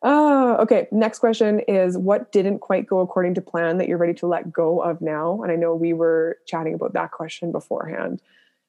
[0.00, 4.14] Uh, okay next question is what didn't quite go according to plan that you're ready
[4.14, 5.42] to let go of now?
[5.42, 8.20] And i know we were chatting about that question beforehand.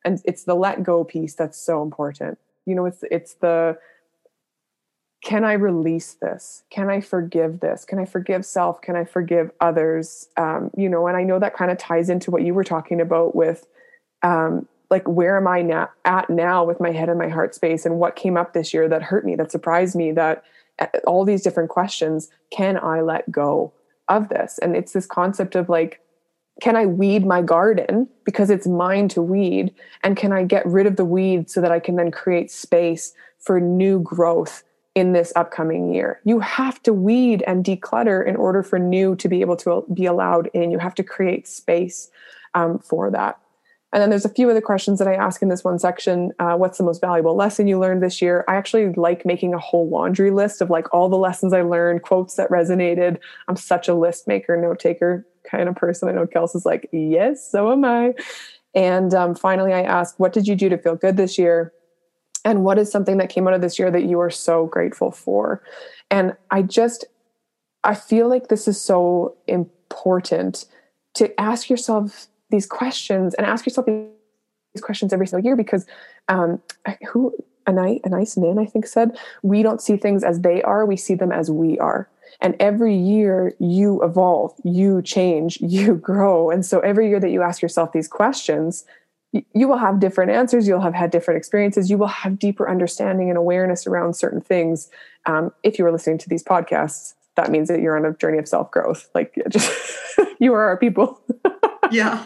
[0.06, 2.40] And it's the let go piece that's so important.
[2.66, 3.78] You know it's it's the
[5.22, 6.64] can I release this?
[6.70, 7.84] Can I forgive this?
[7.84, 8.82] Can I forgive self?
[8.82, 10.30] Can I forgive others?
[10.38, 13.02] Um, you know, and I know that kind of ties into what you were talking
[13.02, 13.68] about with,
[14.24, 17.86] um, like, where am I now at now with my head and my heart space,
[17.86, 20.44] and what came up this year that hurt me, that surprised me, that
[20.80, 22.30] uh, all these different questions.
[22.50, 23.74] Can I let go
[24.08, 24.58] of this?
[24.60, 26.00] And it's this concept of like,
[26.62, 30.88] can I weed my garden because it's mine to weed, and can I get rid
[30.88, 34.64] of the weeds so that I can then create space for new growth?
[35.00, 36.20] In this upcoming year.
[36.26, 40.06] You have to weed and declutter in order for new to be able to be
[40.06, 40.72] allowed in.
[40.72, 42.12] You have to create space
[42.54, 43.40] um, for that.
[43.92, 46.32] And then there's a few other questions that I ask in this one section.
[46.38, 48.46] Uh, what's the most valuable lesson you learned this year?
[48.48, 52.04] I actually like making a whole laundry list of like all the lessons I learned,
[52.04, 53.18] quotes that resonated.
[53.48, 56.08] I'm such a list maker, note taker kind of person.
[56.08, 58.14] I know Kelsey's like, yes, so am I.
[58.76, 61.74] And um, finally, I ask, what did you do to feel good this year?
[62.46, 65.12] And what is something that came out of this year that you are so grateful
[65.12, 65.62] for?
[66.12, 67.06] And i just
[67.84, 70.66] i feel like this is so important
[71.16, 75.86] to ask yourself these questions and ask yourself these questions every single year because
[76.28, 76.62] um,
[77.08, 77.34] who
[77.68, 80.98] a nice, Anaïs Nin i think said we don't see things as they are we
[80.98, 82.10] see them as we are.
[82.42, 86.50] And every year you evolve you change you grow.
[86.50, 88.86] And so every year that you ask yourself these questions
[89.32, 93.30] you will have different answers you'll have had different experiences you will have deeper understanding
[93.30, 94.90] and awareness around certain things.
[95.26, 98.38] Um, if you are listening to these podcasts that means that you're on a journey
[98.38, 99.72] of self-growth like just
[100.40, 101.22] you are our people.
[101.92, 102.24] Yeah.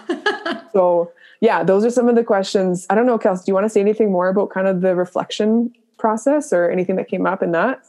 [0.74, 2.86] So yeah those are some of the questions.
[2.90, 4.94] I don't know kels do you want to say anything more about kind of the
[4.94, 7.86] reflection process or anything that came up in that?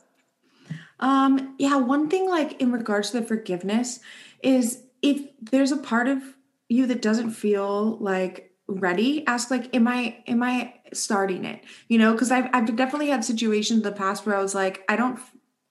[1.01, 3.99] Um yeah one thing like in regards to the forgiveness
[4.45, 6.23] is if there's a part of
[6.69, 11.63] you that doesn't feel like ready ask like am i am i starting it?
[11.89, 14.85] You know because I've, I've definitely had situations in the past where i was like
[14.89, 15.19] i don't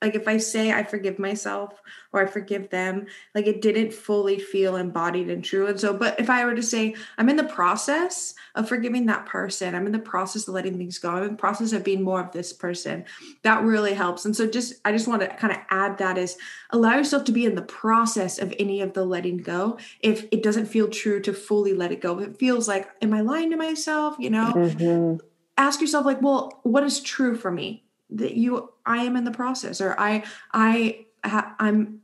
[0.03, 4.37] like if I say I forgive myself or I forgive them, like it didn't fully
[4.37, 5.65] feel embodied and true.
[5.65, 9.25] And so, but if I were to say I'm in the process of forgiving that
[9.25, 12.03] person, I'm in the process of letting things go, I'm in the process of being
[12.03, 13.05] more of this person,
[13.43, 14.25] that really helps.
[14.25, 16.37] And so just I just want to kind of add that is
[16.71, 20.43] allow yourself to be in the process of any of the letting go if it
[20.43, 22.19] doesn't feel true to fully let it go.
[22.19, 24.17] If it feels like, am I lying to myself?
[24.19, 24.51] You know?
[24.53, 25.25] Mm-hmm.
[25.55, 27.82] Ask yourself, like, well, what is true for me?
[28.17, 30.23] That you i am in the process or i
[30.54, 31.99] i i'm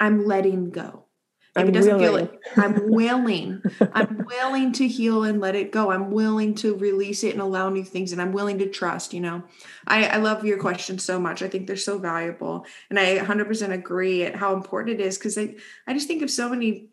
[0.00, 1.04] i'm letting go.
[1.56, 2.26] If I'm it doesn't willing.
[2.26, 3.62] feel it i'm willing.
[3.92, 5.92] I'm willing to heal and let it go.
[5.92, 9.20] I'm willing to release it and allow new things and i'm willing to trust you
[9.20, 9.44] know?
[9.86, 11.42] I i love your questions so much.
[11.42, 15.38] I think they're so valuable and i 100% agree at how important it is because
[15.38, 15.54] i
[15.86, 16.88] i just think of so many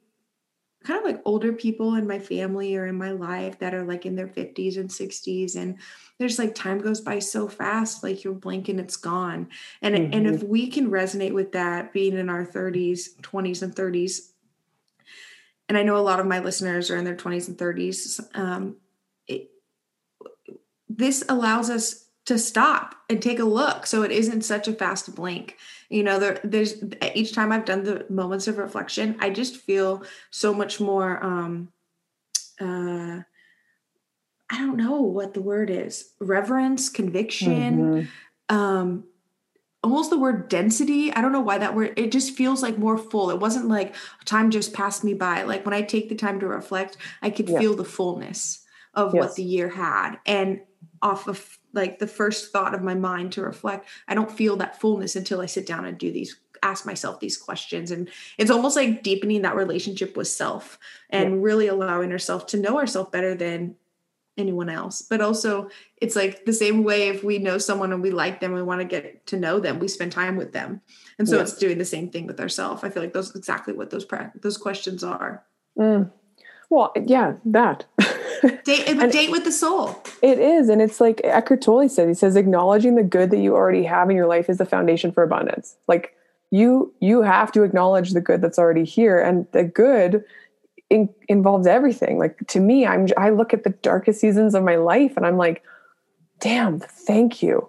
[0.83, 4.05] kind of like older people in my family or in my life that are like
[4.05, 5.77] in their 50s and 60s and
[6.17, 9.47] there's like time goes by so fast like you're blinking it's gone
[9.81, 10.13] and mm-hmm.
[10.13, 10.47] and if mm-hmm.
[10.47, 14.31] we can resonate with that being in our 30s 20s and 30s
[15.69, 18.75] and i know a lot of my listeners are in their 20s and 30s um,
[19.27, 19.51] it,
[20.89, 25.13] this allows us to stop and take a look so it isn't such a fast
[25.15, 25.57] blink
[25.91, 26.83] you know there, there's
[27.13, 31.71] each time i've done the moments of reflection i just feel so much more um
[32.59, 33.19] uh
[34.51, 38.55] I don't know what the word is reverence, conviction, mm-hmm.
[38.55, 39.05] um,
[39.81, 41.11] almost the word density.
[41.13, 43.31] I don't know why that word, it just feels like more full.
[43.31, 45.43] It wasn't like time just passed me by.
[45.43, 47.59] Like when I take the time to reflect, I could yeah.
[47.59, 49.21] feel the fullness of yes.
[49.21, 50.17] what the year had.
[50.25, 50.61] And
[51.01, 54.79] off of like the first thought of my mind to reflect, I don't feel that
[54.79, 58.07] fullness until I sit down and do these ask myself these questions and
[58.37, 60.77] it's almost like deepening that relationship with self
[61.09, 61.39] and yeah.
[61.41, 63.75] really allowing ourselves to know ourselves better than
[64.37, 65.01] anyone else.
[65.01, 68.53] But also, it's like the same way if we know someone and we like them,
[68.53, 70.81] we want to get to know them, we spend time with them.
[71.17, 72.83] And so it's doing the same thing with ourselves.
[72.83, 74.05] I feel like those exactly what those
[74.35, 75.43] those questions are.
[75.77, 76.11] Mm.
[76.71, 77.85] Well, yeah, that.
[78.63, 80.01] date, date with the soul.
[80.21, 80.69] It is.
[80.69, 84.09] And it's like Eckhart Tolle said, he says, acknowledging the good that you already have
[84.09, 85.75] in your life is the foundation for abundance.
[85.89, 86.15] Like
[86.49, 89.19] you, you have to acknowledge the good that's already here.
[89.19, 90.23] And the good
[90.89, 92.17] in, involves everything.
[92.17, 95.37] Like to me, I'm I look at the darkest seasons of my life and I'm
[95.37, 95.63] like,
[96.39, 97.67] damn, thank you.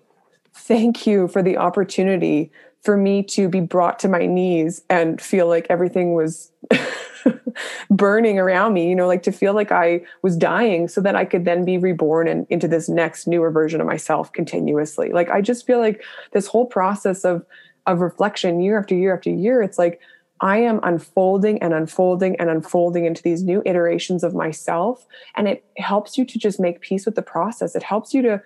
[0.54, 5.46] Thank you for the opportunity for me to be brought to my knees and feel
[5.46, 6.50] like everything was
[7.90, 11.24] burning around me, you know, like to feel like I was dying so that I
[11.24, 15.10] could then be reborn and into this next newer version of myself continuously.
[15.10, 16.02] Like I just feel like
[16.32, 17.44] this whole process of
[17.86, 20.00] of reflection year after year after year, it's like
[20.40, 25.06] I am unfolding and unfolding and unfolding into these new iterations of myself.
[25.36, 27.76] And it helps you to just make peace with the process.
[27.76, 28.42] It helps you to,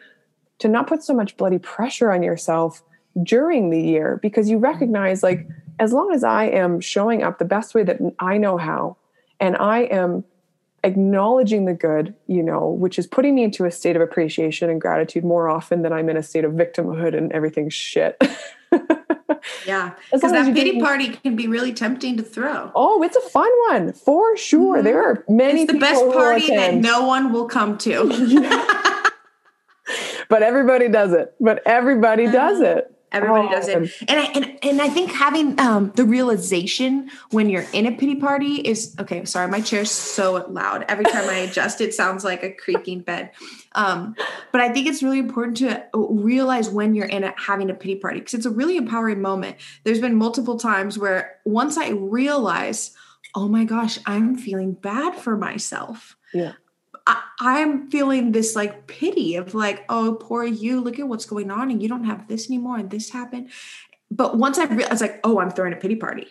[0.58, 2.82] to not put so much bloody pressure on yourself
[3.22, 5.46] during the year because you recognize, like,
[5.78, 8.96] as long as I am showing up the best way that I know how,
[9.40, 10.24] and I am
[10.84, 14.80] acknowledging the good, you know, which is putting me into a state of appreciation and
[14.80, 18.20] gratitude more often than I'm in a state of victimhood and everything's shit.
[19.66, 22.70] Yeah, because that pity party can be really tempting to throw.
[22.74, 24.76] Oh, it's a fun one for sure.
[24.76, 24.84] Mm-hmm.
[24.84, 25.62] There are many.
[25.62, 28.08] It's the best party that no one will come to.
[30.28, 31.34] but everybody does it.
[31.40, 32.32] But everybody uh-huh.
[32.32, 32.92] does it.
[33.12, 33.50] Everybody oh.
[33.50, 37.86] does it, and I and, and I think having um, the realization when you're in
[37.86, 39.24] a pity party is okay.
[39.24, 40.84] Sorry, my chair's so loud.
[40.88, 43.30] Every time I adjust, it sounds like a creaking bed.
[43.72, 44.16] Um,
[44.50, 47.96] but I think it's really important to realize when you're in a, having a pity
[47.96, 49.56] party because it's a really empowering moment.
[49.84, 52.90] There's been multiple times where once I realize,
[53.34, 56.16] oh my gosh, I'm feeling bad for myself.
[56.34, 56.52] Yeah.
[57.06, 60.80] I, am feeling this like pity of like, oh, poor you.
[60.80, 63.50] Look at what's going on, and you don't have this anymore, and this happened.
[64.10, 66.28] But once I realized, like, oh, I'm throwing a pity party.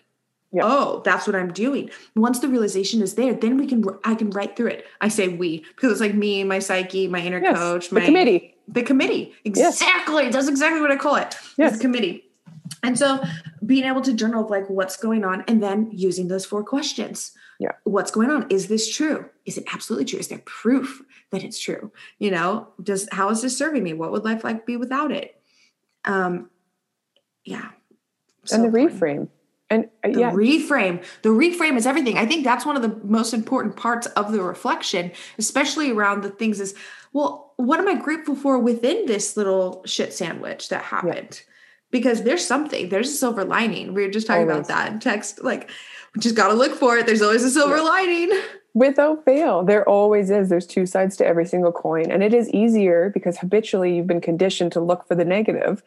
[0.51, 0.61] Yeah.
[0.63, 1.89] Oh, that's what I'm doing.
[2.15, 4.85] Once the realization is there, then we can I can write through it.
[5.01, 8.55] I say we because it's like me, my psyche, my inner yes, coach, my committee,
[8.67, 9.33] the committee.
[9.43, 10.33] Exactly, yes.
[10.33, 11.37] that's exactly what I call it.
[11.57, 12.23] Yes, the committee.
[12.83, 13.21] And so,
[13.65, 17.31] being able to journal of like what's going on, and then using those four questions
[17.59, 21.43] yeah what's going on is this true is it absolutely true is there proof that
[21.43, 24.77] it's true you know does how is this serving me what would life like be
[24.77, 25.41] without it
[26.05, 26.49] um
[27.43, 27.69] yeah
[28.43, 29.27] so and the reframe
[29.69, 30.31] and uh, the yeah.
[30.31, 34.31] reframe the reframe is everything i think that's one of the most important parts of
[34.31, 36.75] the reflection especially around the things is
[37.13, 41.53] well what am i grateful for within this little shit sandwich that happened yeah.
[41.91, 44.67] because there's something there's a silver lining we were just talking Always.
[44.67, 45.69] about that in text like
[46.19, 47.05] just got to look for it.
[47.05, 47.83] There's always a silver yeah.
[47.83, 48.41] lining.
[48.75, 50.49] Without fail, there always is.
[50.49, 52.11] There's two sides to every single coin.
[52.11, 55.81] And it is easier because habitually you've been conditioned to look for the negative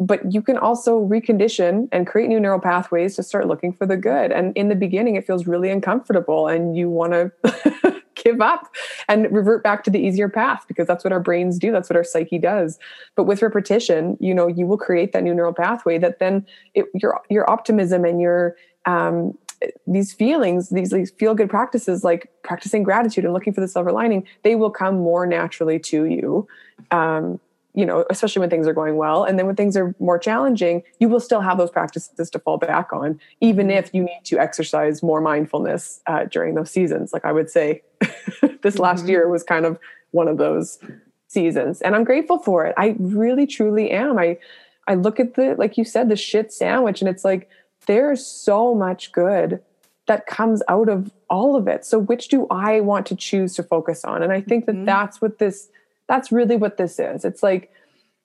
[0.00, 3.96] but you can also recondition and create new neural pathways to start looking for the
[3.96, 4.32] good.
[4.32, 8.74] And in the beginning, it feels really uncomfortable and you want to give up
[9.08, 11.70] and revert back to the easier path because that's what our brains do.
[11.70, 12.78] That's what our psyche does.
[13.14, 16.86] But with repetition, you know, you will create that new neural pathway that then it,
[16.94, 18.56] your, your optimism and your,
[18.86, 19.36] um,
[19.86, 23.92] these feelings, these, these feel good practices like practicing gratitude and looking for the silver
[23.92, 26.46] lining, they will come more naturally to you.
[26.90, 27.40] Um,
[27.74, 29.24] you know, especially when things are going well.
[29.24, 32.56] And then when things are more challenging, you will still have those practices to fall
[32.56, 37.12] back on, even if you need to exercise more mindfulness uh, during those seasons.
[37.12, 37.82] Like I would say,
[38.62, 39.08] this last mm-hmm.
[39.08, 39.78] year was kind of
[40.12, 40.78] one of those
[41.26, 41.80] seasons.
[41.80, 42.74] And I'm grateful for it.
[42.78, 44.18] I really, truly am.
[44.18, 44.38] I,
[44.86, 47.48] I look at the, like you said, the shit sandwich, and it's like,
[47.86, 49.62] there's so much good
[50.06, 51.84] that comes out of all of it.
[51.84, 54.22] So which do I want to choose to focus on?
[54.22, 54.84] And I think that mm-hmm.
[54.84, 55.68] that's what this
[56.06, 57.24] that's really what this is.
[57.24, 57.72] It's like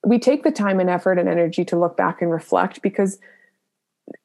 [0.06, 3.20] we take the time and effort and energy to look back and reflect because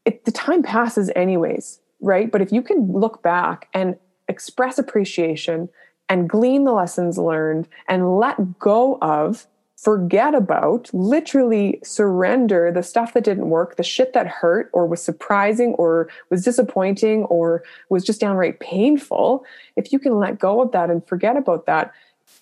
[0.04, 2.30] it, the time passes anyways, right?
[2.30, 3.96] But if you can look back and
[4.28, 5.68] express appreciation
[6.08, 9.46] and glean the lessons learned and let go of,
[9.84, 15.02] forget about, literally surrender the stuff that didn't work, the shit that hurt or was
[15.02, 19.44] surprising or was disappointing or was just downright painful,
[19.76, 21.92] if you can let go of that and forget about that,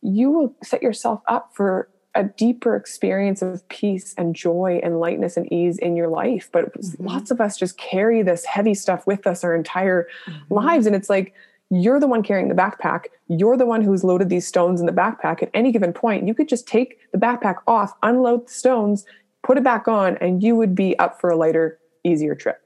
[0.03, 5.37] you will set yourself up for a deeper experience of peace and joy and lightness
[5.37, 6.49] and ease in your life.
[6.53, 7.05] But mm-hmm.
[7.05, 10.55] lots of us just carry this heavy stuff with us our entire mm-hmm.
[10.55, 10.87] lives.
[10.87, 11.35] And it's like,
[11.73, 13.07] you're the one carrying the backpack.
[13.29, 15.43] You're the one who's loaded these stones in the backpack.
[15.43, 19.07] At any given point, you could just take the backpack off, unload the stones,
[19.43, 22.63] put it back on, and you would be up for a lighter, easier trip.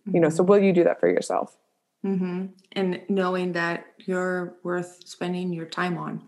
[0.00, 0.16] Mm-hmm.
[0.16, 0.52] You know, so mm-hmm.
[0.52, 1.56] will you do that for yourself?
[2.04, 2.46] Mm-hmm.
[2.72, 6.22] And knowing that you're worth spending your time on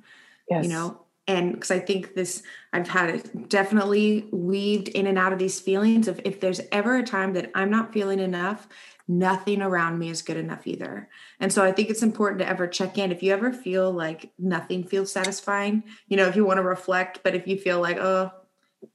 [0.50, 0.64] yes.
[0.64, 5.32] you know and because i think this i've had it definitely weaved in and out
[5.32, 8.68] of these feelings of if there's ever a time that i'm not feeling enough
[9.08, 11.08] nothing around me is good enough either.
[11.40, 13.10] And so i think it's important to ever check in.
[13.10, 17.20] If you ever feel like nothing feels satisfying you know if you want to reflect
[17.22, 18.30] but if you feel like oh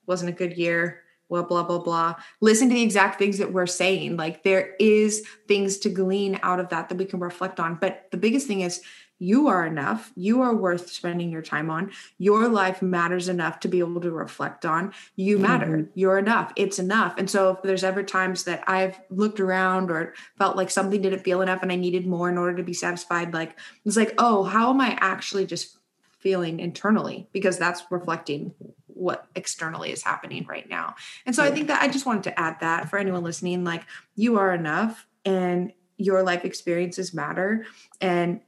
[0.05, 3.65] wasn't a good year well blah blah blah listen to the exact things that we're
[3.65, 4.15] saying.
[4.17, 7.75] Like there is things to glean out of that that we can reflect on.
[7.75, 8.81] But the biggest thing is
[9.23, 10.11] you are enough.
[10.15, 11.91] You are worth spending your time on.
[12.17, 14.93] Your life matters enough to be able to reflect on.
[15.15, 15.77] You matter.
[15.77, 15.91] Mm-hmm.
[15.93, 16.51] You're enough.
[16.57, 17.15] It's enough.
[17.17, 21.23] And so if there's ever times that I've looked around or felt like something didn't
[21.23, 24.43] feel enough and I needed more in order to be satisfied, like it's like, oh,
[24.43, 25.77] how am I actually just
[26.19, 27.29] feeling internally?
[27.31, 28.53] Because that's reflecting
[28.87, 30.95] what externally is happening right now.
[31.25, 33.83] And so I think that I just wanted to add that for anyone listening, like
[34.15, 37.65] you are enough and your life experiences matter.
[38.01, 38.41] And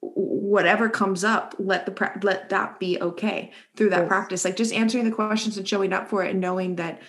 [0.00, 4.08] whatever comes up let the let that be okay through that yes.
[4.08, 4.44] practice.
[4.44, 7.02] Like just answering the questions and showing up for it and knowing that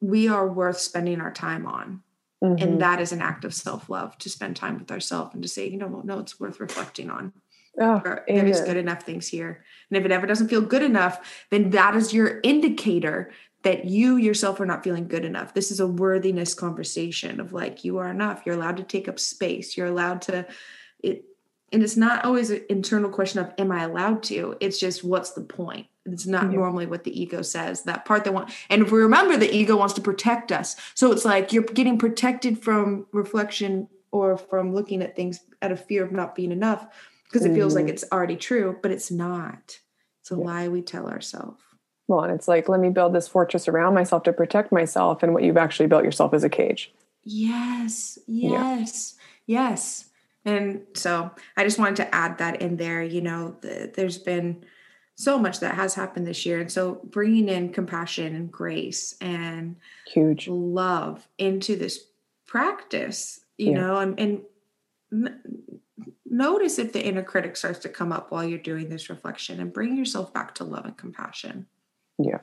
[0.00, 2.02] we are worth spending our time on.
[2.42, 2.62] Mm-hmm.
[2.62, 5.68] and that is an act of self-love to spend time with ourselves and to say
[5.68, 7.34] you know no it's worth reflecting on.
[7.78, 9.62] Oh, there is good enough things here.
[9.90, 13.30] And if it ever doesn't feel good enough then that is your indicator
[13.62, 15.52] that you yourself are not feeling good enough.
[15.52, 18.42] This is a worthiness conversation of like you are enough.
[18.46, 19.76] You're allowed to take up space.
[19.76, 20.46] You're allowed to
[21.00, 21.24] it
[21.72, 25.32] and it's not always an internal question of am i allowed to it's just what's
[25.32, 26.56] the point it's not mm-hmm.
[26.56, 29.76] normally what the ego says that part that want and if we remember the ego
[29.76, 35.02] wants to protect us so it's like you're getting protected from reflection or from looking
[35.02, 36.86] at things out of fear of not being enough
[37.24, 37.94] because it feels like mm-hmm.
[37.94, 39.78] it's already true but it's not
[40.20, 40.44] it's a yeah.
[40.44, 41.62] lie we tell ourselves
[42.08, 45.32] well and it's like let me build this fortress around myself to protect myself and
[45.32, 46.92] what you've actually built yourself is a cage
[47.22, 49.14] yes yes
[49.46, 49.68] yeah.
[49.68, 50.09] yes
[50.44, 53.02] and so I just wanted to add that in there.
[53.02, 54.64] You know, the, there's been
[55.20, 56.60] so much that has happened this year.
[56.60, 59.76] And so bringing in compassion and grace and
[60.06, 62.06] huge love into this
[62.46, 63.80] practice, you yeah.
[63.80, 64.40] know, and, and
[65.12, 65.40] n-
[66.24, 69.74] notice if the inner critic starts to come up while you're doing this reflection and
[69.74, 71.66] bring yourself back to love and compassion.
[72.18, 72.38] Yeah.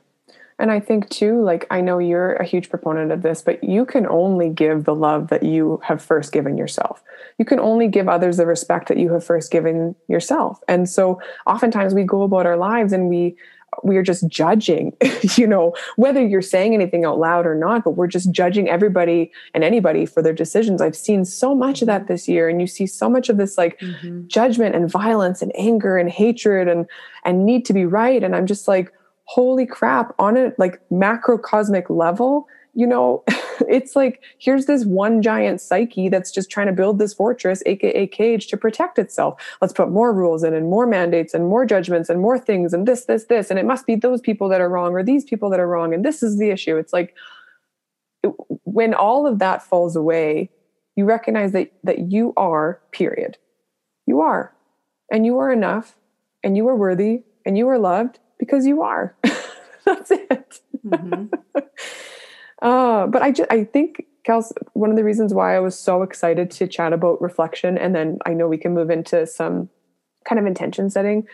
[0.58, 3.84] And I think too, like, I know you're a huge proponent of this, but you
[3.84, 7.02] can only give the love that you have first given yourself.
[7.38, 10.60] You can only give others the respect that you have first given yourself.
[10.66, 13.36] And so oftentimes we go about our lives and we,
[13.84, 14.96] we are just judging,
[15.36, 19.30] you know, whether you're saying anything out loud or not, but we're just judging everybody
[19.54, 20.82] and anybody for their decisions.
[20.82, 22.48] I've seen so much of that this year.
[22.48, 24.26] And you see so much of this like mm-hmm.
[24.26, 26.86] judgment and violence and anger and hatred and,
[27.24, 28.24] and need to be right.
[28.24, 28.92] And I'm just like,
[29.28, 33.22] holy crap, on a like macrocosmic level, you know,
[33.68, 38.06] it's like here's this one giant psyche that's just trying to build this fortress, aka
[38.06, 39.38] cage, to protect itself.
[39.60, 42.88] Let's put more rules in and more mandates and more judgments and more things and
[42.88, 43.50] this, this, this.
[43.50, 45.92] And it must be those people that are wrong or these people that are wrong.
[45.92, 46.78] And this is the issue.
[46.78, 47.14] It's like
[48.64, 50.48] when all of that falls away,
[50.96, 53.36] you recognize that that you are, period.
[54.06, 54.54] You are.
[55.12, 55.96] And you are enough
[56.42, 59.16] and you are worthy and you are loved because you are.
[59.84, 60.60] That's it.
[60.86, 61.26] Mm-hmm.
[62.62, 66.02] uh, but I, just, I think, Kels, one of the reasons why I was so
[66.02, 69.70] excited to chat about reflection, and then I know we can move into some
[70.24, 71.26] kind of intention setting,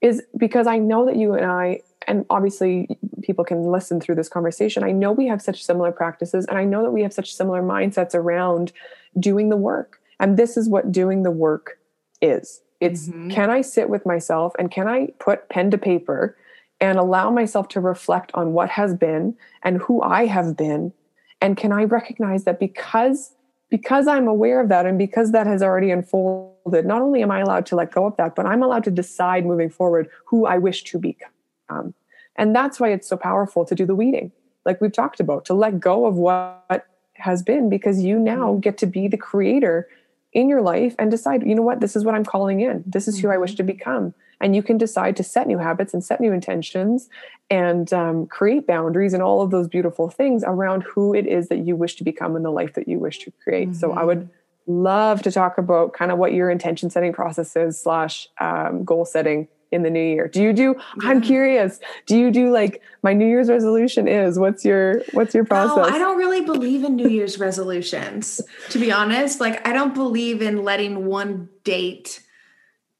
[0.00, 2.88] is because I know that you and I, and obviously
[3.22, 6.64] people can listen through this conversation, I know we have such similar practices, and I
[6.64, 8.72] know that we have such similar mindsets around
[9.18, 10.00] doing the work.
[10.20, 11.78] And this is what doing the work
[12.20, 12.60] is.
[12.80, 13.30] It's mm-hmm.
[13.30, 16.36] can I sit with myself and can I put pen to paper
[16.80, 20.92] and allow myself to reflect on what has been and who I have been
[21.40, 23.34] and can I recognize that because
[23.70, 27.40] because I'm aware of that and because that has already unfolded not only am I
[27.40, 30.58] allowed to let go of that but I'm allowed to decide moving forward who I
[30.58, 31.94] wish to become
[32.36, 34.30] and that's why it's so powerful to do the weeding
[34.64, 38.60] like we've talked about to let go of what has been because you now mm-hmm.
[38.60, 39.88] get to be the creator
[40.32, 43.08] in your life and decide you know what this is what I'm calling in this
[43.08, 43.72] is who I wish to mm-hmm.
[43.72, 47.08] become and you can decide to set new habits and set new intentions
[47.50, 51.58] and um, create boundaries and all of those beautiful things around who it is that
[51.58, 53.70] you wish to become in the life that you wish to create.
[53.70, 53.78] Mm-hmm.
[53.78, 54.82] So I would mm-hmm.
[54.82, 59.04] love to talk about kind of what your intention setting process is slash um, goal
[59.04, 61.10] setting in the new year do you do yeah.
[61.10, 65.44] i'm curious do you do like my new year's resolution is what's your what's your
[65.44, 68.40] process no, i don't really believe in new year's resolutions
[68.70, 72.22] to be honest like i don't believe in letting one date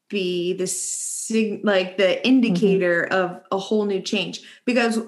[0.09, 3.13] be the sig- like the indicator mm-hmm.
[3.13, 4.99] of a whole new change because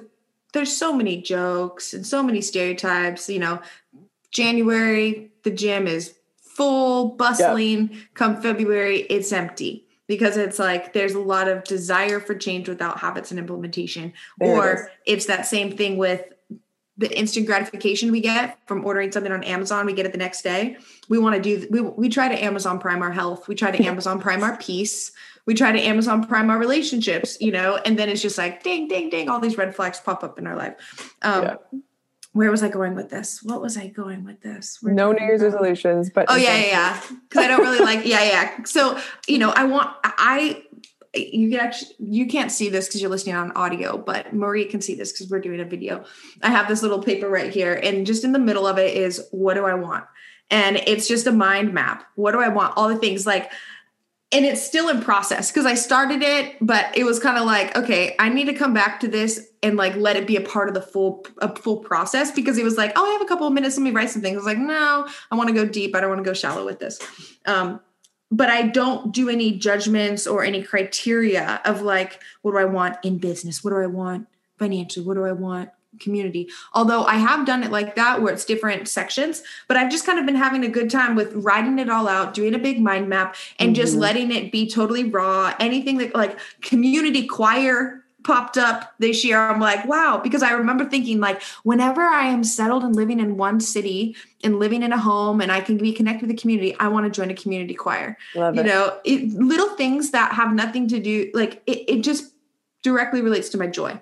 [0.53, 3.59] there's so many jokes and so many stereotypes you know
[4.31, 8.01] january the gym is full bustling yep.
[8.13, 12.99] come february it's empty because it's like there's a lot of desire for change without
[12.99, 16.25] habits and implementation there or it it's that same thing with
[16.97, 20.41] the instant gratification we get from ordering something on Amazon, we get it the next
[20.41, 20.75] day.
[21.07, 23.81] We want to do we we try to Amazon Prime our health, we try to
[23.91, 25.13] Amazon Prime our peace,
[25.45, 28.89] we try to Amazon Prime our relationships, you know, and then it's just like ding,
[28.89, 31.15] ding, ding, all these red flags pop up in our life.
[31.21, 31.55] Um, yeah.
[32.33, 33.43] Where was I going with this?
[33.43, 34.77] What was I going with this?
[34.81, 37.01] Where no New Year's resolutions, but oh yeah, yeah, yeah.
[37.27, 38.63] Because I don't really like yeah, yeah.
[38.63, 40.63] So you know, I want I
[41.13, 44.79] you can actually you can't see this because you're listening on audio but marie can
[44.79, 46.05] see this because we're doing a video
[46.41, 49.27] i have this little paper right here and just in the middle of it is
[49.31, 50.05] what do i want
[50.49, 53.51] and it's just a mind map what do i want all the things like
[54.33, 57.75] and it's still in process because i started it but it was kind of like
[57.75, 60.67] okay i need to come back to this and like let it be a part
[60.67, 63.47] of the full a full process because it was like oh i have a couple
[63.47, 65.65] of minutes let me write some things i was like no i want to go
[65.65, 66.99] deep i don't want to go shallow with this
[67.45, 67.79] um
[68.31, 72.95] but I don't do any judgments or any criteria of like, what do I want
[73.03, 73.61] in business?
[73.61, 74.27] What do I want
[74.57, 75.05] financially?
[75.05, 75.69] What do I want
[75.99, 76.49] community?
[76.73, 80.19] Although I have done it like that where it's different sections, but I've just kind
[80.19, 83.09] of been having a good time with writing it all out, doing a big mind
[83.09, 83.81] map, and mm-hmm.
[83.81, 85.53] just letting it be totally raw.
[85.59, 90.85] Anything that like community choir popped up this year i'm like wow because i remember
[90.85, 94.97] thinking like whenever i am settled and living in one city and living in a
[94.97, 97.73] home and i can be connected with the community i want to join a community
[97.73, 98.65] choir Love you it.
[98.65, 102.33] know it, little things that have nothing to do like it, it just
[102.83, 103.99] directly relates to my joy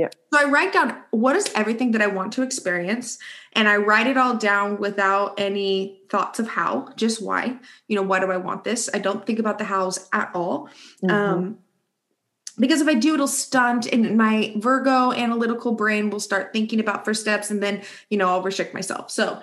[0.00, 3.18] yeah so i write down what is everything that i want to experience
[3.52, 7.42] and i write it all down without any thoughts of how just why
[7.88, 10.68] you know why do i want this i don't think about the hows at all
[11.02, 11.10] mm-hmm.
[11.10, 11.58] um
[12.58, 17.06] because if I do, it'll stunt and my Virgo analytical brain will start thinking about
[17.06, 19.10] first steps and then, you know, I'll restrict myself.
[19.10, 19.40] So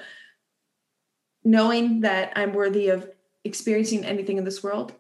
[1.44, 3.10] knowing that I'm worthy of
[3.44, 4.94] experiencing anything in this world,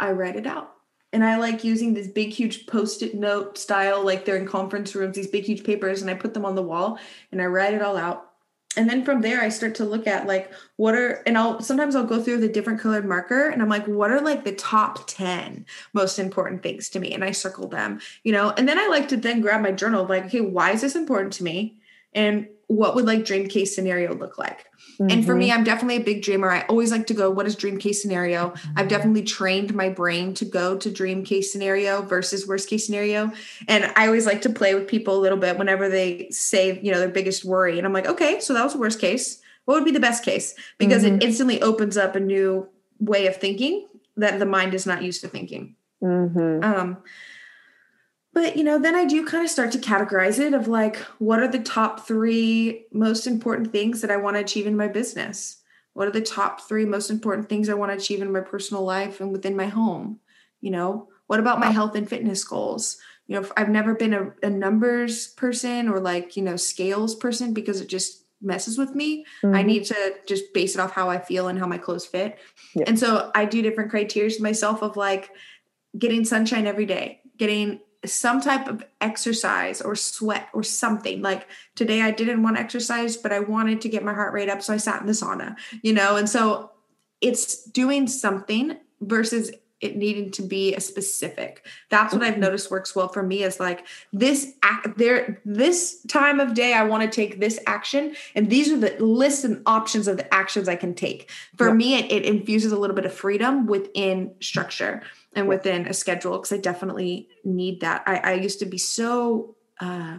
[0.00, 0.73] I write it out.
[1.14, 4.96] And I like using this big, huge post it note style, like they're in conference
[4.96, 6.98] rooms, these big, huge papers, and I put them on the wall
[7.30, 8.32] and I write it all out.
[8.76, 11.94] And then from there i start to look at like what are and i'll sometimes
[11.94, 15.06] i'll go through the different colored marker and i'm like what are like the top
[15.06, 17.14] 10 most important things to me?
[17.14, 18.50] And i circle them you know?
[18.50, 21.34] And then i like to then grab my journal like okay why is this important
[21.34, 21.78] to me?
[22.14, 25.10] And what would like dream case scenario look like mm-hmm.
[25.10, 25.58] and for me mm-hmm.
[25.58, 28.50] i'm definitely a big dreamer i always like to go what is dream case scenario
[28.50, 28.78] mm-hmm.
[28.78, 33.30] i've definitely trained my brain to go to dream case scenario versus worst case scenario
[33.68, 36.92] and i always like to play with people a little bit whenever they say you
[36.92, 39.74] know their biggest worry and i'm like okay so that was the worst case what
[39.74, 41.16] would be the best case because mm-hmm.
[41.16, 42.68] it instantly opens up a new
[42.98, 43.86] way of thinking
[44.16, 46.64] that the mind is not used to thinking mm-hmm.
[46.64, 46.98] um
[48.34, 51.40] but you know then i do kind of start to categorize it of like what
[51.40, 55.62] are the top three most important things that i want to achieve in my business
[55.94, 58.84] what are the top three most important things i want to achieve in my personal
[58.84, 60.18] life and within my home
[60.60, 64.32] you know what about my health and fitness goals you know i've never been a,
[64.42, 69.24] a numbers person or like you know scales person because it just messes with me
[69.42, 69.54] mm-hmm.
[69.54, 72.38] i need to just base it off how i feel and how my clothes fit
[72.74, 72.84] yeah.
[72.86, 75.30] and so i do different criteria to myself of like
[75.98, 81.22] getting sunshine every day getting some type of exercise or sweat or something.
[81.22, 84.48] Like today, I didn't want to exercise, but I wanted to get my heart rate
[84.48, 84.62] up.
[84.62, 86.16] So I sat in the sauna, you know?
[86.16, 86.70] And so
[87.20, 89.50] it's doing something versus
[89.80, 91.66] it needing to be a specific.
[91.90, 96.40] That's what I've noticed works well for me is like this act there this time
[96.40, 100.08] of day I want to take this action and these are the lists and options
[100.08, 101.30] of the actions I can take.
[101.56, 101.74] For yeah.
[101.74, 105.02] me it, it infuses a little bit of freedom within structure
[105.34, 108.04] and within a schedule because I definitely need that.
[108.06, 110.18] I, I used to be so uh,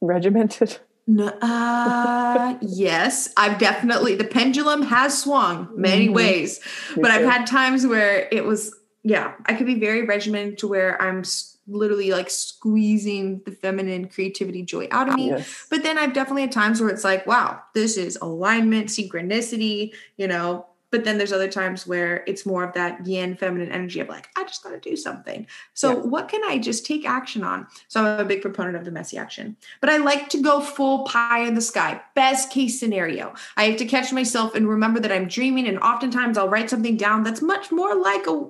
[0.00, 0.78] regimented.
[1.06, 6.14] No, uh, yes, I've definitely the pendulum has swung many mm-hmm.
[6.14, 6.60] ways,
[6.96, 11.00] but I've had times where it was yeah, I could be very regimented to where
[11.00, 11.24] I'm
[11.66, 15.28] literally like squeezing the feminine creativity joy out of me.
[15.28, 15.66] Yes.
[15.70, 20.26] But then I've definitely had times where it's like, wow, this is alignment, synchronicity, you
[20.26, 24.08] know, but then there's other times where it's more of that yin feminine energy of
[24.08, 25.44] like, I just got to do something.
[25.72, 26.04] So, yeah.
[26.04, 27.66] what can I just take action on?
[27.88, 31.02] So, I'm a big proponent of the messy action, but I like to go full
[31.02, 32.00] pie in the sky.
[32.14, 33.34] Best case scenario.
[33.56, 35.66] I have to catch myself and remember that I'm dreaming.
[35.66, 38.46] And oftentimes I'll write something down that's much more like a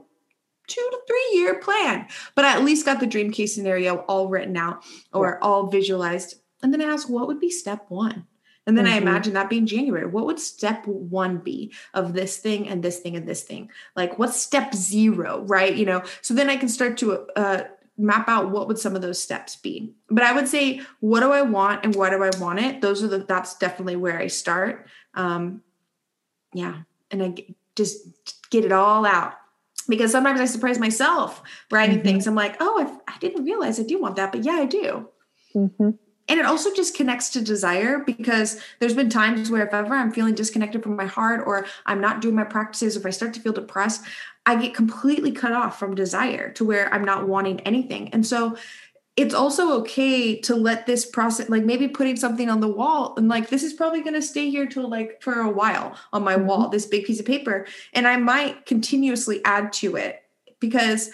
[0.66, 4.28] two to three year plan, but I at least got the dream case scenario all
[4.28, 4.84] written out
[5.14, 5.48] or yeah.
[5.48, 6.34] all visualized.
[6.62, 8.26] And then I ask, what would be step one?
[8.66, 8.94] And then mm-hmm.
[8.94, 10.06] I imagine that being January.
[10.06, 13.70] What would step one be of this thing and this thing and this thing?
[13.94, 15.74] Like, what's step zero, right?
[15.74, 17.64] You know, so then I can start to uh,
[17.98, 19.92] map out what would some of those steps be.
[20.08, 22.80] But I would say, what do I want and why do I want it?
[22.80, 24.86] Those are the, that's definitely where I start.
[25.14, 25.62] Um,
[26.54, 26.82] yeah.
[27.10, 27.34] And I
[27.76, 29.34] just get it all out
[29.88, 32.04] because sometimes I surprise myself writing mm-hmm.
[32.04, 32.26] things.
[32.26, 35.08] I'm like, oh, I, I, didn't realize I do want that, but yeah, I do.
[35.54, 35.90] Mm-hmm
[36.28, 40.10] and it also just connects to desire because there's been times where if ever I'm
[40.10, 43.40] feeling disconnected from my heart or I'm not doing my practices, if I start to
[43.40, 44.02] feel depressed,
[44.46, 48.08] I get completely cut off from desire to where I'm not wanting anything.
[48.10, 48.56] And so
[49.16, 53.28] it's also okay to let this process like maybe putting something on the wall and
[53.28, 56.34] like this is probably going to stay here till like for a while on my
[56.34, 56.46] mm-hmm.
[56.46, 60.24] wall this big piece of paper and i might continuously add to it
[60.58, 61.10] because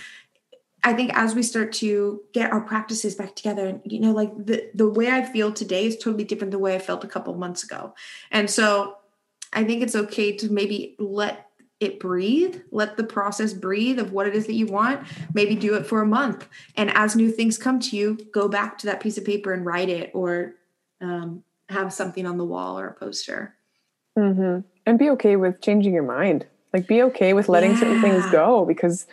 [0.83, 4.31] I think as we start to get our practices back together, and you know, like
[4.47, 7.09] the the way I feel today is totally different than the way I felt a
[7.09, 7.95] couple months ago.
[8.31, 8.97] And so
[9.53, 11.47] I think it's okay to maybe let
[11.81, 15.07] it breathe, let the process breathe of what it is that you want.
[15.33, 16.47] Maybe do it for a month.
[16.77, 19.65] And as new things come to you, go back to that piece of paper and
[19.65, 20.57] write it or
[21.01, 23.55] um, have something on the wall or a poster.
[24.19, 24.61] Mm-hmm.
[24.85, 26.47] And be okay with changing your mind.
[26.75, 27.81] Like, be okay with letting yeah.
[27.81, 29.07] certain things go because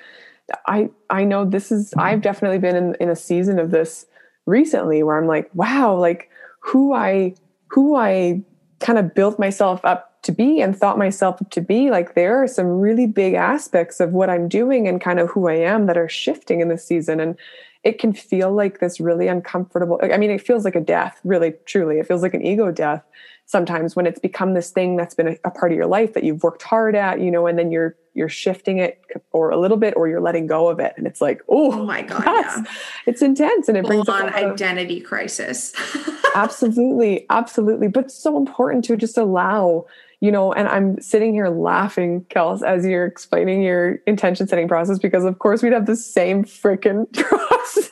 [0.68, 4.06] I I know this is I've definitely been in, in a season of this
[4.46, 6.30] recently where I'm like, wow, like
[6.60, 7.36] who I
[7.68, 8.42] who I
[8.80, 11.90] kind of built myself up to be and thought myself to be.
[11.90, 15.48] Like there are some really big aspects of what I'm doing and kind of who
[15.48, 17.20] I am that are shifting in this season.
[17.20, 17.38] And
[17.84, 21.54] it can feel like this really uncomfortable I mean it feels like a death really
[21.66, 22.00] truly.
[22.00, 23.04] It feels like an ego death
[23.48, 26.24] sometimes when it's become this thing that's been a, a, part of your life that
[26.24, 29.78] you've worked hard at you know and then you're you're shifting it or a little
[29.78, 32.64] bit or you're letting go of it and it's like oh, oh my god yeah.
[33.08, 35.74] it's intense and it brings on identity of, crisis.
[36.36, 39.86] Absolutely absolutely but so important to just allow
[40.20, 45.00] you know and i'm sitting here laughing kels as you're explaining your intention setting process
[45.00, 47.90] because of course we'd have the same freaking process.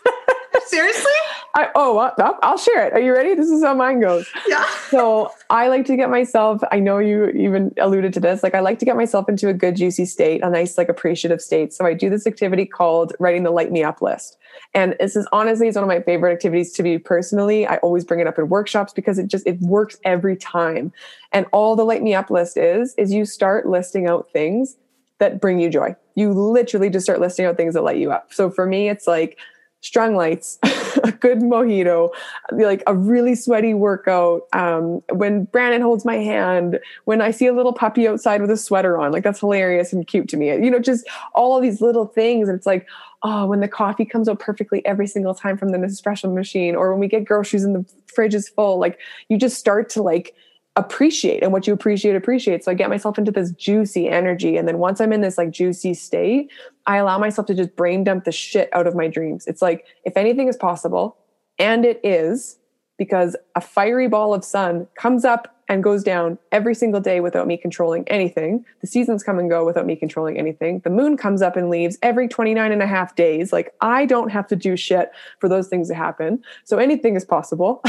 [0.68, 1.12] Seriously
[1.56, 2.92] I, oh, I'll, I'll share it.
[2.92, 3.34] Are you ready?
[3.34, 4.28] This is how mine goes.
[4.46, 4.66] Yeah.
[4.90, 8.60] so I like to get myself, I know you even alluded to this, like I
[8.60, 11.74] like to get myself into a good, juicy state, a nice, like appreciative state.
[11.74, 14.38] So I do this activity called writing the light me up list.
[14.74, 17.66] And this is honestly, it's one of my favorite activities to be personally.
[17.66, 20.92] I always bring it up in workshops because it just, it works every time.
[21.32, 24.76] And all the light me up list is, is you start listing out things
[25.20, 25.96] that bring you joy.
[26.16, 28.34] You literally just start listing out things that light you up.
[28.34, 29.38] So for me, it's like,
[29.86, 30.58] strung lights,
[31.04, 32.10] a good mojito,
[32.52, 34.48] like a really sweaty workout.
[34.52, 38.58] Um, when Brandon holds my hand, when I see a little puppy outside with a
[38.58, 40.48] sweater on, like that's hilarious and cute to me.
[40.48, 42.50] You know, just all these little things.
[42.50, 42.88] And it's like,
[43.22, 46.92] oh, when the coffee comes out perfectly every single time from the Nespresso machine, or
[46.92, 48.98] when we get groceries and the fridge is full, like
[49.30, 50.34] you just start to like
[50.78, 54.68] appreciate and what you appreciate appreciate so i get myself into this juicy energy and
[54.68, 56.52] then once i'm in this like juicy state
[56.86, 59.86] i allow myself to just brain dump the shit out of my dreams it's like
[60.04, 61.18] if anything is possible
[61.60, 62.60] and it is
[62.98, 67.48] because a fiery ball of sun comes up and goes down every single day without
[67.48, 68.64] me controlling anything.
[68.82, 70.80] The seasons come and go without me controlling anything.
[70.84, 73.52] The moon comes up and leaves every 29 and a half days.
[73.52, 76.44] Like I don't have to do shit for those things to happen.
[76.66, 77.82] So anything is possible.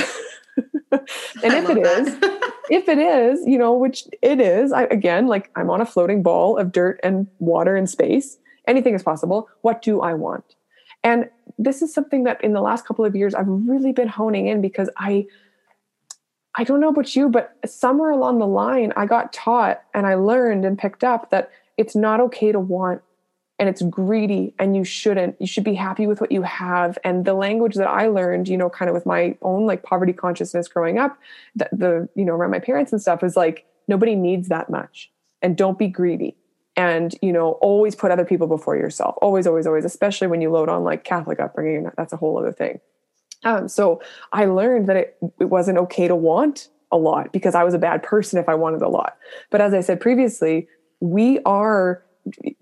[0.57, 1.03] and
[1.43, 2.17] if it is,
[2.71, 6.23] if it is, you know, which it is, I, again, like I'm on a floating
[6.23, 8.39] ball of dirt and water and space.
[8.67, 9.49] Anything is possible.
[9.63, 10.57] What do I want?
[11.05, 14.49] And this is something that in the last couple of years I've really been honing
[14.49, 15.27] in because I
[16.59, 20.15] I don't know about you, but somewhere along the line, I got taught and I
[20.15, 23.03] learned and picked up that it's not okay to want
[23.59, 25.41] and it's greedy and you shouldn't.
[25.41, 26.99] You should be happy with what you have.
[27.05, 30.13] And the language that I learned, you know, kind of with my own like poverty
[30.13, 31.19] consciousness growing up,
[31.55, 35.11] the, the you know, around my parents and stuff is like, nobody needs that much.
[35.41, 36.37] And don't be greedy.
[36.77, 39.15] And, you know, always put other people before yourself.
[39.23, 41.91] Always, always, always, especially when you load on like Catholic upbringing.
[41.97, 42.81] That's a whole other thing.
[43.45, 44.03] Um, so
[44.33, 47.79] I learned that it, it wasn't okay to want a lot because I was a
[47.79, 49.17] bad person if I wanted a lot.
[49.51, 50.69] But as I said previously,
[51.01, 52.03] we are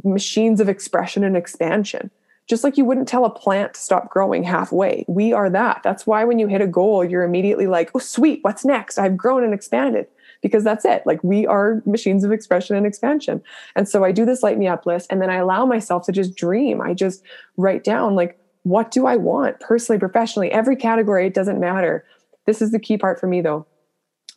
[0.02, 2.10] machines of expression and expansion.
[2.46, 5.04] Just like you wouldn't tell a plant to stop growing halfway.
[5.08, 5.80] We are that.
[5.82, 8.98] That's why when you hit a goal, you're immediately like, oh, sweet, what's next?
[8.98, 10.06] I've grown and expanded
[10.42, 11.02] because that's it.
[11.06, 13.42] Like we are machines of expression and expansion.
[13.76, 16.12] And so I do this light me up list and then I allow myself to
[16.12, 16.82] just dream.
[16.82, 17.22] I just
[17.56, 22.04] write down, like, what do I want personally, professionally, every category, it doesn't matter.
[22.46, 23.66] This is the key part for me though.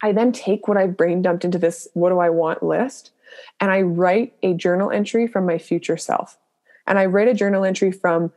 [0.01, 3.11] I then take what I've brain dumped into this what do I want list
[3.59, 6.37] and I write a journal entry from my future self.
[6.85, 8.31] And I write a journal entry from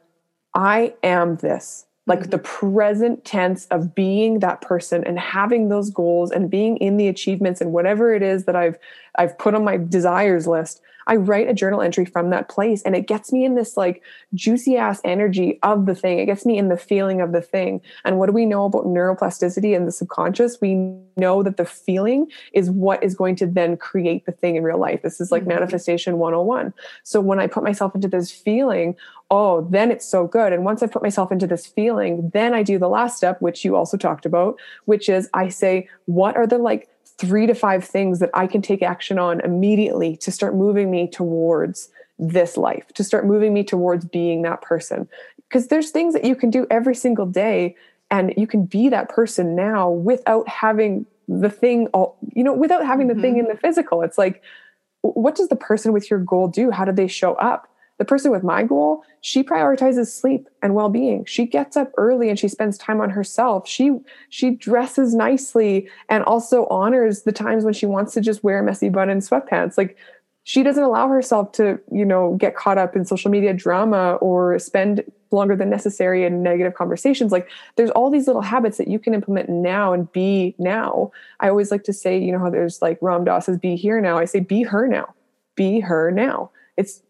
[0.55, 2.31] I am this, like mm-hmm.
[2.31, 7.09] the present tense of being that person and having those goals and being in the
[7.09, 8.79] achievements and whatever it is that I've
[9.21, 10.81] I've put on my desires list.
[11.07, 14.03] I write a journal entry from that place and it gets me in this like
[14.33, 16.21] juicy ass energy of the thing.
[16.21, 17.83] It gets me in the feeling of the thing.
[18.05, 20.59] And what do we know about neuroplasticity and the subconscious?
[20.63, 20.75] We
[21.19, 24.79] know that the feeling is what is going to then create the thing in real
[24.79, 25.03] life.
[25.03, 25.51] This is like mm-hmm.
[25.51, 26.73] manifestation 101.
[27.03, 28.97] So when I put myself into this feeling,
[29.31, 30.55] oh, then it's so good.
[30.55, 33.67] And once I put myself into this feeling, then I do the last step, which
[33.67, 36.89] you also talked about, which is I say, what are the like
[37.21, 41.07] three to five things that I can take action on immediately to start moving me
[41.07, 45.09] towards this life, to start moving me towards being that person.
[45.49, 47.77] Because there's things that you can do every single day
[48.11, 52.85] and you can be that person now without having the thing all, you know, without
[52.85, 53.23] having the mm-hmm.
[53.23, 54.03] thing in the physical.
[54.03, 54.43] It's like,
[55.03, 56.71] what does the person with your goal do?
[56.71, 57.69] How do they show up?
[58.01, 61.27] The person with my goal, she prioritizes sleep and well-being.
[61.27, 63.69] She gets up early and she spends time on herself.
[63.69, 63.99] She
[64.31, 68.63] she dresses nicely and also honors the times when she wants to just wear a
[68.63, 69.77] messy bun and sweatpants.
[69.77, 69.99] Like
[70.45, 74.59] she doesn't allow herself to, you know, get caught up in social media drama or
[74.59, 77.33] spend longer than necessary in negative conversations.
[77.33, 81.13] Like there's all these little habits that you can implement now and be now.
[81.41, 84.01] I always like to say, you know, how there's like Ram Dass says, be here
[84.01, 84.17] now.
[84.17, 85.15] I say, be her now.
[85.55, 86.51] Be her now.
[86.79, 87.03] It's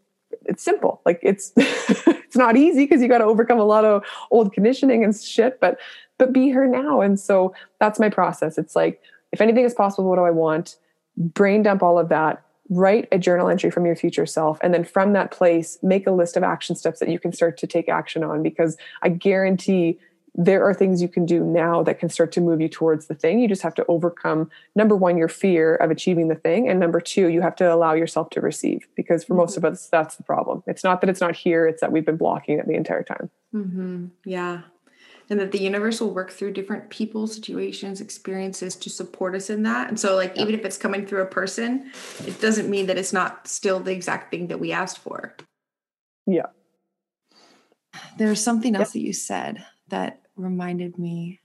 [0.45, 1.01] it's simple.
[1.05, 5.05] Like it's it's not easy because you got to overcome a lot of old conditioning
[5.05, 5.79] and shit, but
[6.19, 7.01] but be her now.
[7.01, 8.59] And so that's my process.
[8.59, 9.01] It's like
[9.33, 10.77] if anything is possible, what do I want?
[11.17, 12.43] Brain dump all of that.
[12.69, 14.59] Write a journal entry from your future self.
[14.63, 17.57] And then from that place, make a list of action steps that you can start
[17.59, 19.99] to take action on because I guarantee
[20.35, 23.15] there are things you can do now that can start to move you towards the
[23.15, 23.41] thing.
[23.41, 26.69] You just have to overcome number one, your fear of achieving the thing.
[26.69, 29.41] And number two, you have to allow yourself to receive because for mm-hmm.
[29.41, 30.63] most of us, that's the problem.
[30.67, 33.31] It's not that it's not here, it's that we've been blocking it the entire time.
[33.55, 34.07] Mm-hmm.
[34.25, 34.63] Yeah.
[35.29, 39.63] And that the universe will work through different people, situations, experiences to support us in
[39.63, 39.89] that.
[39.89, 40.43] And so, like, yeah.
[40.43, 41.93] even if it's coming through a person,
[42.27, 45.37] it doesn't mean that it's not still the exact thing that we asked for.
[46.27, 46.47] Yeah.
[48.19, 49.01] There's something else yeah.
[49.01, 51.41] that you said that reminded me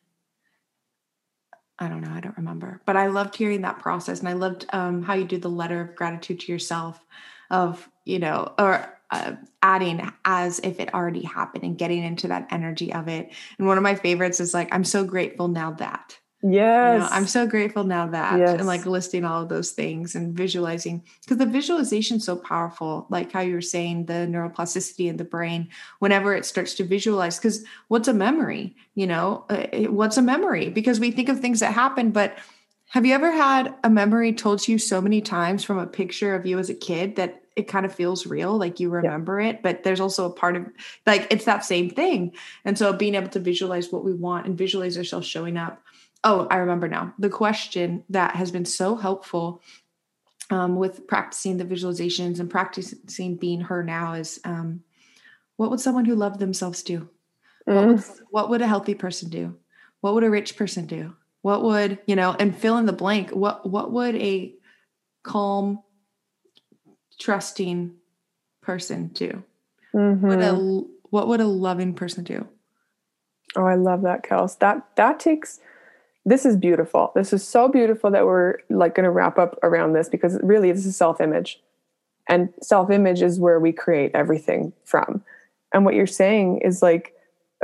[1.78, 2.82] I don't know, I don't remember.
[2.86, 5.82] But I loved hearing that process and I loved um, how you do the letter
[5.82, 7.04] of gratitude to yourself
[7.52, 12.48] of, you know, or uh, adding as if it already happened and getting into that
[12.50, 13.34] energy of it.
[13.58, 16.18] And one of my favorites is like, I'm so grateful now that.
[16.44, 16.94] Yes.
[16.94, 18.60] You know, I'm so grateful now that yes.
[18.60, 23.08] and like listing all of those things and visualizing because the visualization is so powerful.
[23.10, 25.70] Like how you were saying, the neuroplasticity in the brain,
[26.00, 28.76] whenever it starts to visualize, because what's a memory?
[28.94, 30.70] You know, uh, what's a memory?
[30.70, 32.38] Because we think of things that happen, but
[32.90, 36.36] have you ever had a memory told to you so many times from a picture
[36.36, 39.50] of you as a kid that it kind of feels real, like you remember yeah.
[39.50, 40.66] it, but there's also a part of
[41.06, 42.34] like it's that same thing.
[42.66, 45.82] And so being able to visualize what we want and visualize ourselves showing up
[46.26, 47.14] oh, I remember now.
[47.20, 49.62] The question that has been so helpful
[50.50, 54.84] um, with practicing the visualizations and practicing being her now is um,
[55.56, 57.10] what would someone who loved themselves do?
[57.68, 57.76] Mm.
[57.76, 58.20] What, would, mm.
[58.32, 59.56] what would a healthy person do?
[60.02, 61.16] What would a rich person do?
[61.42, 63.30] What would, you know, and fill in the blank.
[63.30, 64.54] What what would a
[65.22, 65.84] calm,
[67.20, 67.94] trusting
[68.62, 69.44] person do?
[69.94, 70.28] Mm-hmm.
[70.28, 70.54] What, a,
[71.12, 72.48] what would a loving person do?
[73.56, 74.58] Oh, I love that, Kels.
[74.58, 75.60] That that takes
[76.26, 77.12] this is beautiful.
[77.16, 80.72] This is so beautiful that we're like going to wrap up around this because really
[80.72, 81.62] this is self-image.
[82.28, 85.24] And self-image is where we create everything from.
[85.72, 87.14] And what you're saying is like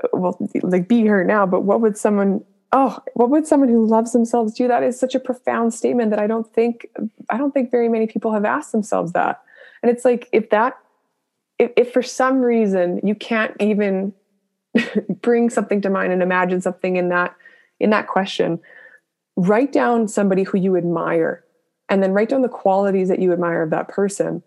[0.04, 2.44] uh, well like be here now, but what would someone
[2.74, 4.68] oh, what would someone who loves themselves do?
[4.68, 6.88] That is such a profound statement that I don't think
[7.30, 9.42] I don't think very many people have asked themselves that.
[9.82, 10.78] And it's like if that
[11.58, 14.14] if, if for some reason you can't even
[15.22, 17.36] bring something to mind and imagine something in that
[17.82, 18.60] in that question,
[19.36, 21.44] write down somebody who you admire
[21.90, 24.44] and then write down the qualities that you admire of that person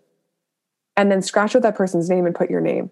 [0.97, 2.89] and then scratch out that person's name and put your name.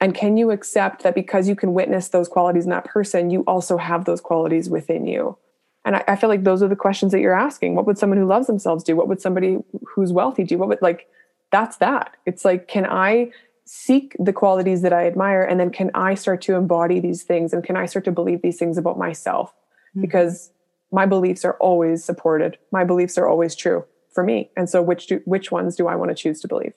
[0.00, 3.42] And can you accept that because you can witness those qualities in that person, you
[3.46, 5.38] also have those qualities within you?
[5.86, 7.76] And I, I, feel like those are the questions that you're asking.
[7.76, 8.96] What would someone who loves themselves do?
[8.96, 10.58] What would somebody who's wealthy do?
[10.58, 11.08] What would like
[11.52, 12.16] that's that.
[12.26, 13.30] It's like, can I
[13.66, 17.52] seek the qualities that I admire and then can I start to embody these things
[17.52, 20.02] and can I start to believe these things about myself mm-hmm.
[20.02, 20.52] because
[20.92, 25.08] my beliefs are always supported my beliefs are always true for me and so which
[25.08, 26.74] do, which ones do I want to choose to believe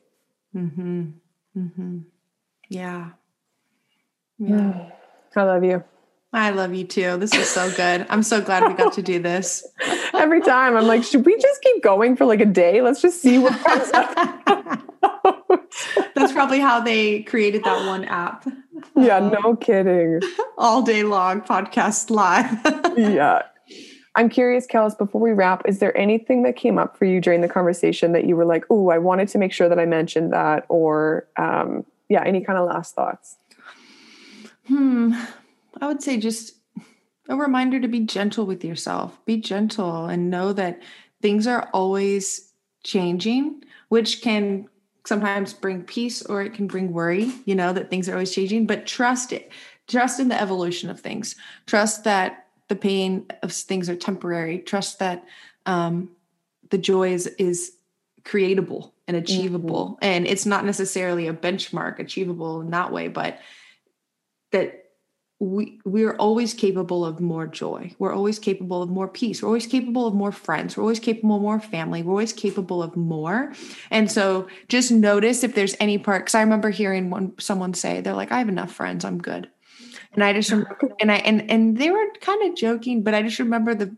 [0.56, 1.10] Mm-hmm.
[1.56, 2.00] Mm-hmm.
[2.70, 3.12] yeah
[4.40, 4.90] yeah
[5.36, 5.84] I love you
[6.32, 7.18] I love you too.
[7.18, 8.06] This is so good.
[8.08, 9.68] I'm so glad we got to do this.
[10.14, 12.84] Every time I'm like, should we just keep going for like a day?
[12.84, 14.86] Let's just see what comes up.
[16.16, 18.46] That's probably how they created that one app.
[18.96, 20.22] Yeah, um, no kidding.
[20.58, 22.60] All day long podcast live.
[22.98, 23.44] yeah.
[24.16, 27.42] I'm curious, Kels, before we wrap, is there anything that came up for you during
[27.42, 30.34] the conversation that you were like, oh, I wanted to make sure that I mentioned
[30.34, 30.66] that?
[30.70, 33.38] Or, um, yeah, any kind of last thoughts?
[34.68, 35.14] Hmm.
[35.80, 36.56] I would say just
[37.30, 39.24] a reminder to be gentle with yourself.
[39.26, 40.82] Be gentle and know that
[41.22, 42.52] things are always
[42.84, 44.68] changing, which can
[45.06, 48.68] sometimes bring peace or it can bring worry, you know, that things are always changing,
[48.68, 49.52] but trust it.
[49.88, 51.36] Trust in the evolution of things.
[51.66, 54.60] Trust that the pain of things are temporary.
[54.60, 55.26] Trust that
[55.66, 56.12] um,
[56.70, 57.74] the joy is, is
[58.24, 59.92] creatable and achievable.
[59.94, 60.06] Mm-hmm.
[60.06, 63.40] And it's not necessarily a benchmark achievable in that way, but
[64.52, 64.79] that
[65.40, 67.96] we we're always capable of more joy.
[67.98, 69.42] We're always capable of more peace.
[69.42, 70.76] We're always capable of more friends.
[70.76, 72.04] We're always capable of more family.
[72.04, 73.54] We're always capable of more.
[73.90, 78.02] And so just notice if there's any part because i remember hearing one someone say
[78.02, 79.06] they're like i have enough friends.
[79.06, 79.50] I'm good.
[80.14, 83.22] And i just remember, and i and and they were kind of joking but i
[83.22, 83.96] just remember the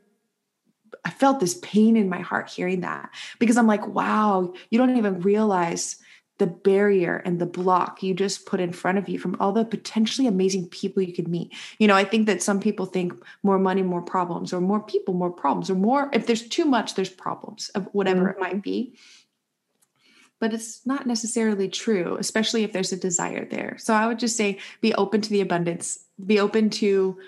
[1.03, 4.97] i felt this pain in my heart hearing that because i'm like wow you don't
[4.97, 6.00] even realize
[6.41, 9.63] the barrier and the block you just put in front of you from all the
[9.63, 11.53] potentially amazing people you could meet.
[11.77, 13.13] You know, I think that some people think
[13.43, 16.95] more money, more problems, or more people, more problems, or more, if there's too much,
[16.95, 18.29] there's problems of whatever mm-hmm.
[18.29, 18.95] it might be.
[20.39, 23.77] But it's not necessarily true, especially if there's a desire there.
[23.77, 27.19] So I would just say be open to the abundance, be open to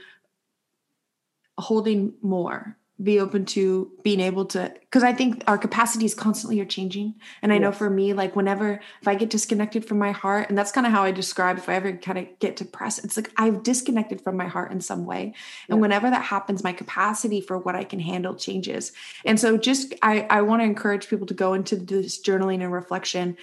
[1.59, 6.65] holding more be open to being able to because i think our capacities constantly are
[6.65, 7.15] changing.
[7.41, 7.61] And i yes.
[7.61, 10.87] know for me like whenever if i get disconnected from my heart and that's kind
[10.87, 14.21] of how i describe if i ever kind of get depressed it's like i've disconnected
[14.21, 15.33] from my heart in some way.
[15.69, 18.91] And whenever that happens my capacity for what i can handle changes.
[19.25, 22.71] And so just i i want to encourage people to go into this journaling and
[22.71, 23.37] reflection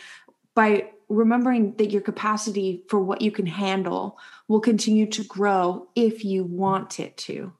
[0.55, 6.25] by remembering that your capacity for what you can handle will continue to grow if
[6.25, 7.53] you want it to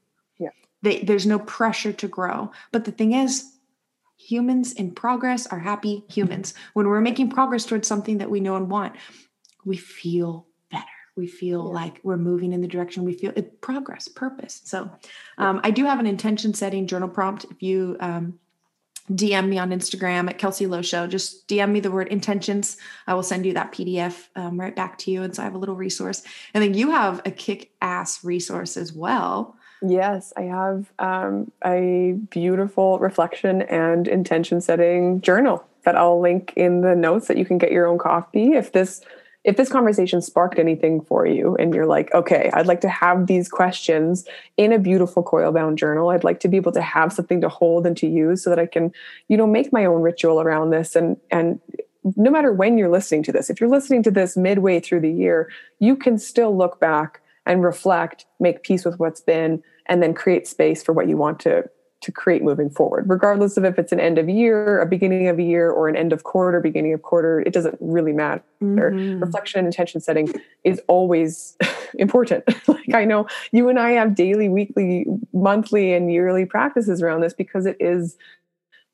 [0.83, 2.51] they, there's no pressure to grow.
[2.73, 3.53] But the thing is,
[4.17, 6.55] humans in progress are happy humans.
[6.75, 8.95] When we're making progress towards something that we know and want,
[9.65, 10.85] we feel better.
[11.17, 11.73] We feel yeah.
[11.73, 14.61] like we're moving in the direction we feel it progress, purpose.
[14.65, 14.91] So,
[15.39, 17.45] um, I do have an intention setting journal prompt.
[17.51, 18.39] If you um,
[19.11, 21.07] DM me on Instagram at Kelsey Lowe Show.
[21.07, 22.77] Just DM me the word intentions.
[23.07, 25.23] I will send you that PDF um, right back to you.
[25.23, 26.23] And so I have a little resource.
[26.55, 29.57] And then you have a kick ass resource as well.
[29.83, 36.83] Yes, I have um, a beautiful reflection and intention setting journal that I'll link in
[36.83, 38.53] the notes that you can get your own copy.
[38.53, 39.01] If this
[39.43, 43.27] if this conversation sparked anything for you and you're like, okay, I'd like to have
[43.27, 44.27] these questions
[44.59, 46.11] in a beautiful coil bound journal.
[46.11, 48.59] I'd like to be able to have something to hold and to use so that
[48.59, 48.93] I can,
[49.29, 51.59] you know, make my own ritual around this and and
[52.17, 55.13] no matter when you're listening to this, if you're listening to this midway through the
[55.13, 57.21] year, you can still look back
[57.51, 61.41] and reflect, make peace with what's been, and then create space for what you want
[61.41, 61.65] to
[62.03, 65.39] to create moving forward, regardless of if it's an end of year, a beginning of
[65.39, 67.41] a year, or an end of quarter, beginning of quarter.
[67.41, 68.43] It doesn't really matter.
[68.63, 69.21] Mm-hmm.
[69.21, 70.33] Reflection and intention setting
[70.65, 71.59] is always
[71.99, 72.45] important.
[72.69, 77.35] like I know you and I have daily, weekly, monthly, and yearly practices around this
[77.35, 78.17] because it is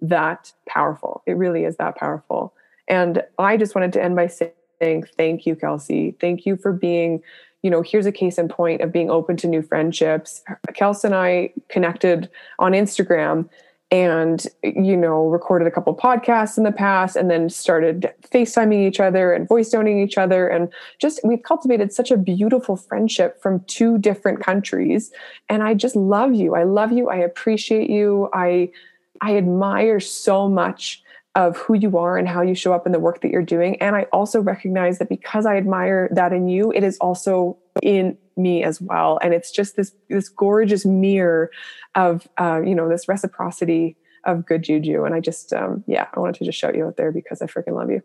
[0.01, 1.23] that powerful.
[1.27, 2.55] It really is that powerful.
[2.89, 6.17] And I just wanted to end by saying thank you, Kelsey.
[6.21, 7.23] Thank you for being
[7.63, 10.43] you know, here's a case in point of being open to new friendships.
[10.75, 13.49] Kelsey and I connected on Instagram
[13.91, 18.99] and, you know, recorded a couple podcasts in the past and then started FaceTiming each
[18.99, 20.49] other and voice noting each other.
[20.49, 25.13] And just, we've cultivated such a beautiful friendship from two different countries.
[25.49, 26.57] And I just love you.
[26.57, 27.09] I love you.
[27.09, 28.29] I appreciate you.
[28.33, 28.71] I,
[29.21, 31.03] I admire so much
[31.37, 33.81] of who you are and how you show up in the work that you're doing.
[33.81, 38.17] And I also recognize that because I admire that in you, it is also in
[38.39, 39.19] me as well.
[39.23, 41.51] And it's just this this gorgeous mirror
[41.95, 45.05] of uh, you know this reciprocity of good juju.
[45.05, 47.47] And I just um, yeah, I wanted to just shout you out there because I
[47.47, 48.03] freaking love you.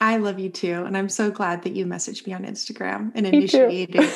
[0.00, 3.26] I love you too, and I'm so glad that you messaged me on Instagram and
[3.26, 4.10] initiated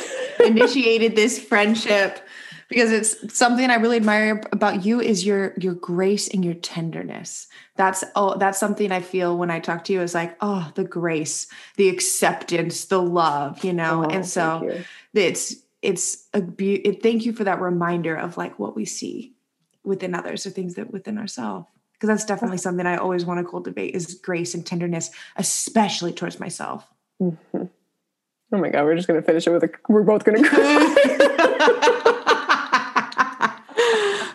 [0.44, 2.20] initiated this friendship
[2.72, 7.48] because it's something I really admire about you is your your grace and your tenderness.
[7.76, 10.84] That's oh that's something I feel when I talk to you is like oh the
[10.84, 11.46] grace,
[11.76, 14.04] the acceptance, the love, you know.
[14.06, 18.58] Oh, and so it's it's a be- it, thank you for that reminder of like
[18.58, 19.34] what we see
[19.84, 23.48] within others or things that within ourselves because that's definitely something I always want to
[23.48, 26.84] cultivate is grace and tenderness, especially towards myself.
[27.20, 27.64] Mm-hmm.
[28.54, 32.18] Oh my god, we're just gonna finish it with a we're both gonna cry.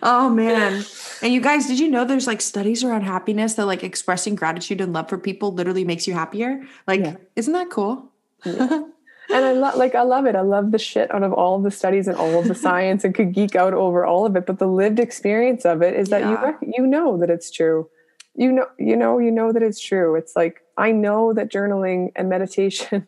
[0.07, 0.85] oh man.
[1.19, 4.81] And you guys, did you know there's like studies around happiness that like expressing gratitude
[4.81, 6.61] and love for people literally makes you happier?
[6.85, 7.15] Like, yeah.
[7.35, 8.11] isn't that cool?
[8.45, 8.83] Yeah.
[9.33, 10.35] and I love like I love it.
[10.35, 13.03] I love the shit out of all of the studies and all of the science
[13.03, 14.45] and could geek out over all of it.
[14.45, 16.29] But the lived experience of it is that yeah.
[16.29, 17.89] you rec- you know that it's true.
[18.35, 20.15] You know, you know, you know that it's true.
[20.15, 23.07] It's like I know that journaling and meditation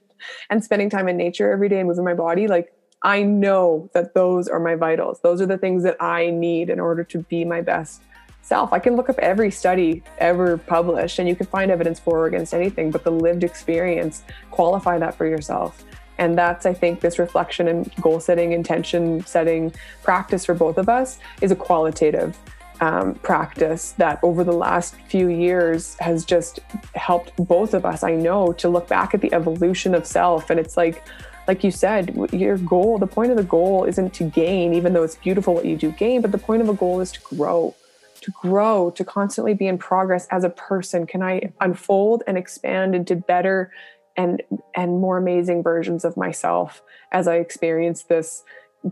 [0.50, 4.14] and spending time in nature every day and moving my body, like I know that
[4.14, 5.22] those are my vitals.
[5.22, 8.04] Those are the things that I need in order to be my best
[8.41, 8.74] self.
[8.74, 12.26] I can look up every study ever published and you can find evidence for or
[12.26, 15.84] against anything, but the lived experience, qualify that for yourself.
[16.18, 19.74] And that's, I think, this reflection and goal setting, intention setting
[20.04, 22.38] practice for both of us is a qualitative
[22.82, 26.60] um, practice that over the last few years has just
[26.95, 30.50] helped both of us, I know, to look back at the evolution of self.
[30.50, 31.04] And it's like,
[31.50, 35.02] like you said, your goal, the point of the goal isn't to gain, even though
[35.02, 37.76] it's beautiful what you do gain, but the point of a goal is to grow,
[38.22, 41.08] to grow, to constantly be in progress as a person.
[41.08, 43.72] Can I unfold and expand into better
[44.16, 44.43] and
[44.76, 48.43] and more amazing versions of myself as I experience this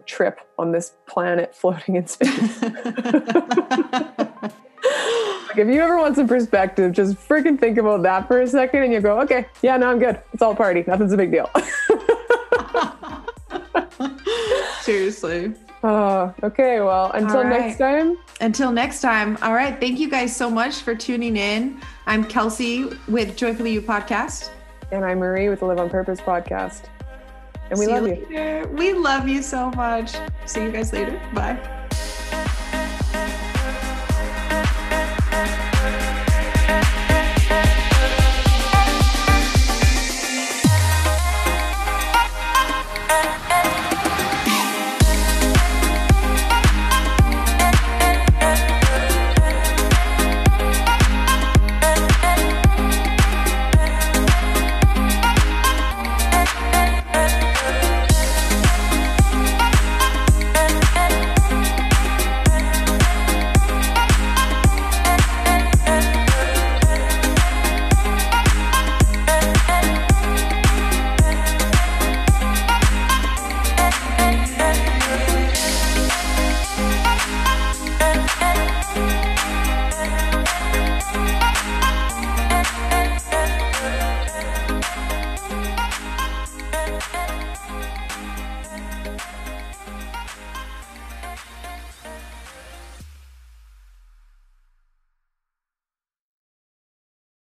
[0.08, 2.62] trip on this planet floating in space?
[2.64, 2.74] like
[5.60, 8.93] if you ever want some perspective, just freaking think about that for a second and
[8.93, 10.20] you go, okay, yeah, no, I'm good.
[10.34, 10.84] It's all party.
[10.88, 11.51] Nothing's a big deal.
[14.82, 15.53] Seriously.
[15.84, 16.82] Oh, okay.
[16.82, 17.61] Well, until right.
[17.61, 18.18] next time.
[18.41, 19.38] Until next time.
[19.41, 19.80] All right.
[19.80, 21.80] Thank you guys so much for tuning in.
[22.05, 24.49] I'm Kelsey with Joyfully You podcast.
[24.91, 26.86] And I'm Marie with the Live on Purpose podcast.
[27.70, 28.28] And we See love you.
[28.30, 28.68] you.
[28.72, 30.15] We love you so much.
[30.45, 31.22] See you guys later.
[31.34, 31.78] Bye.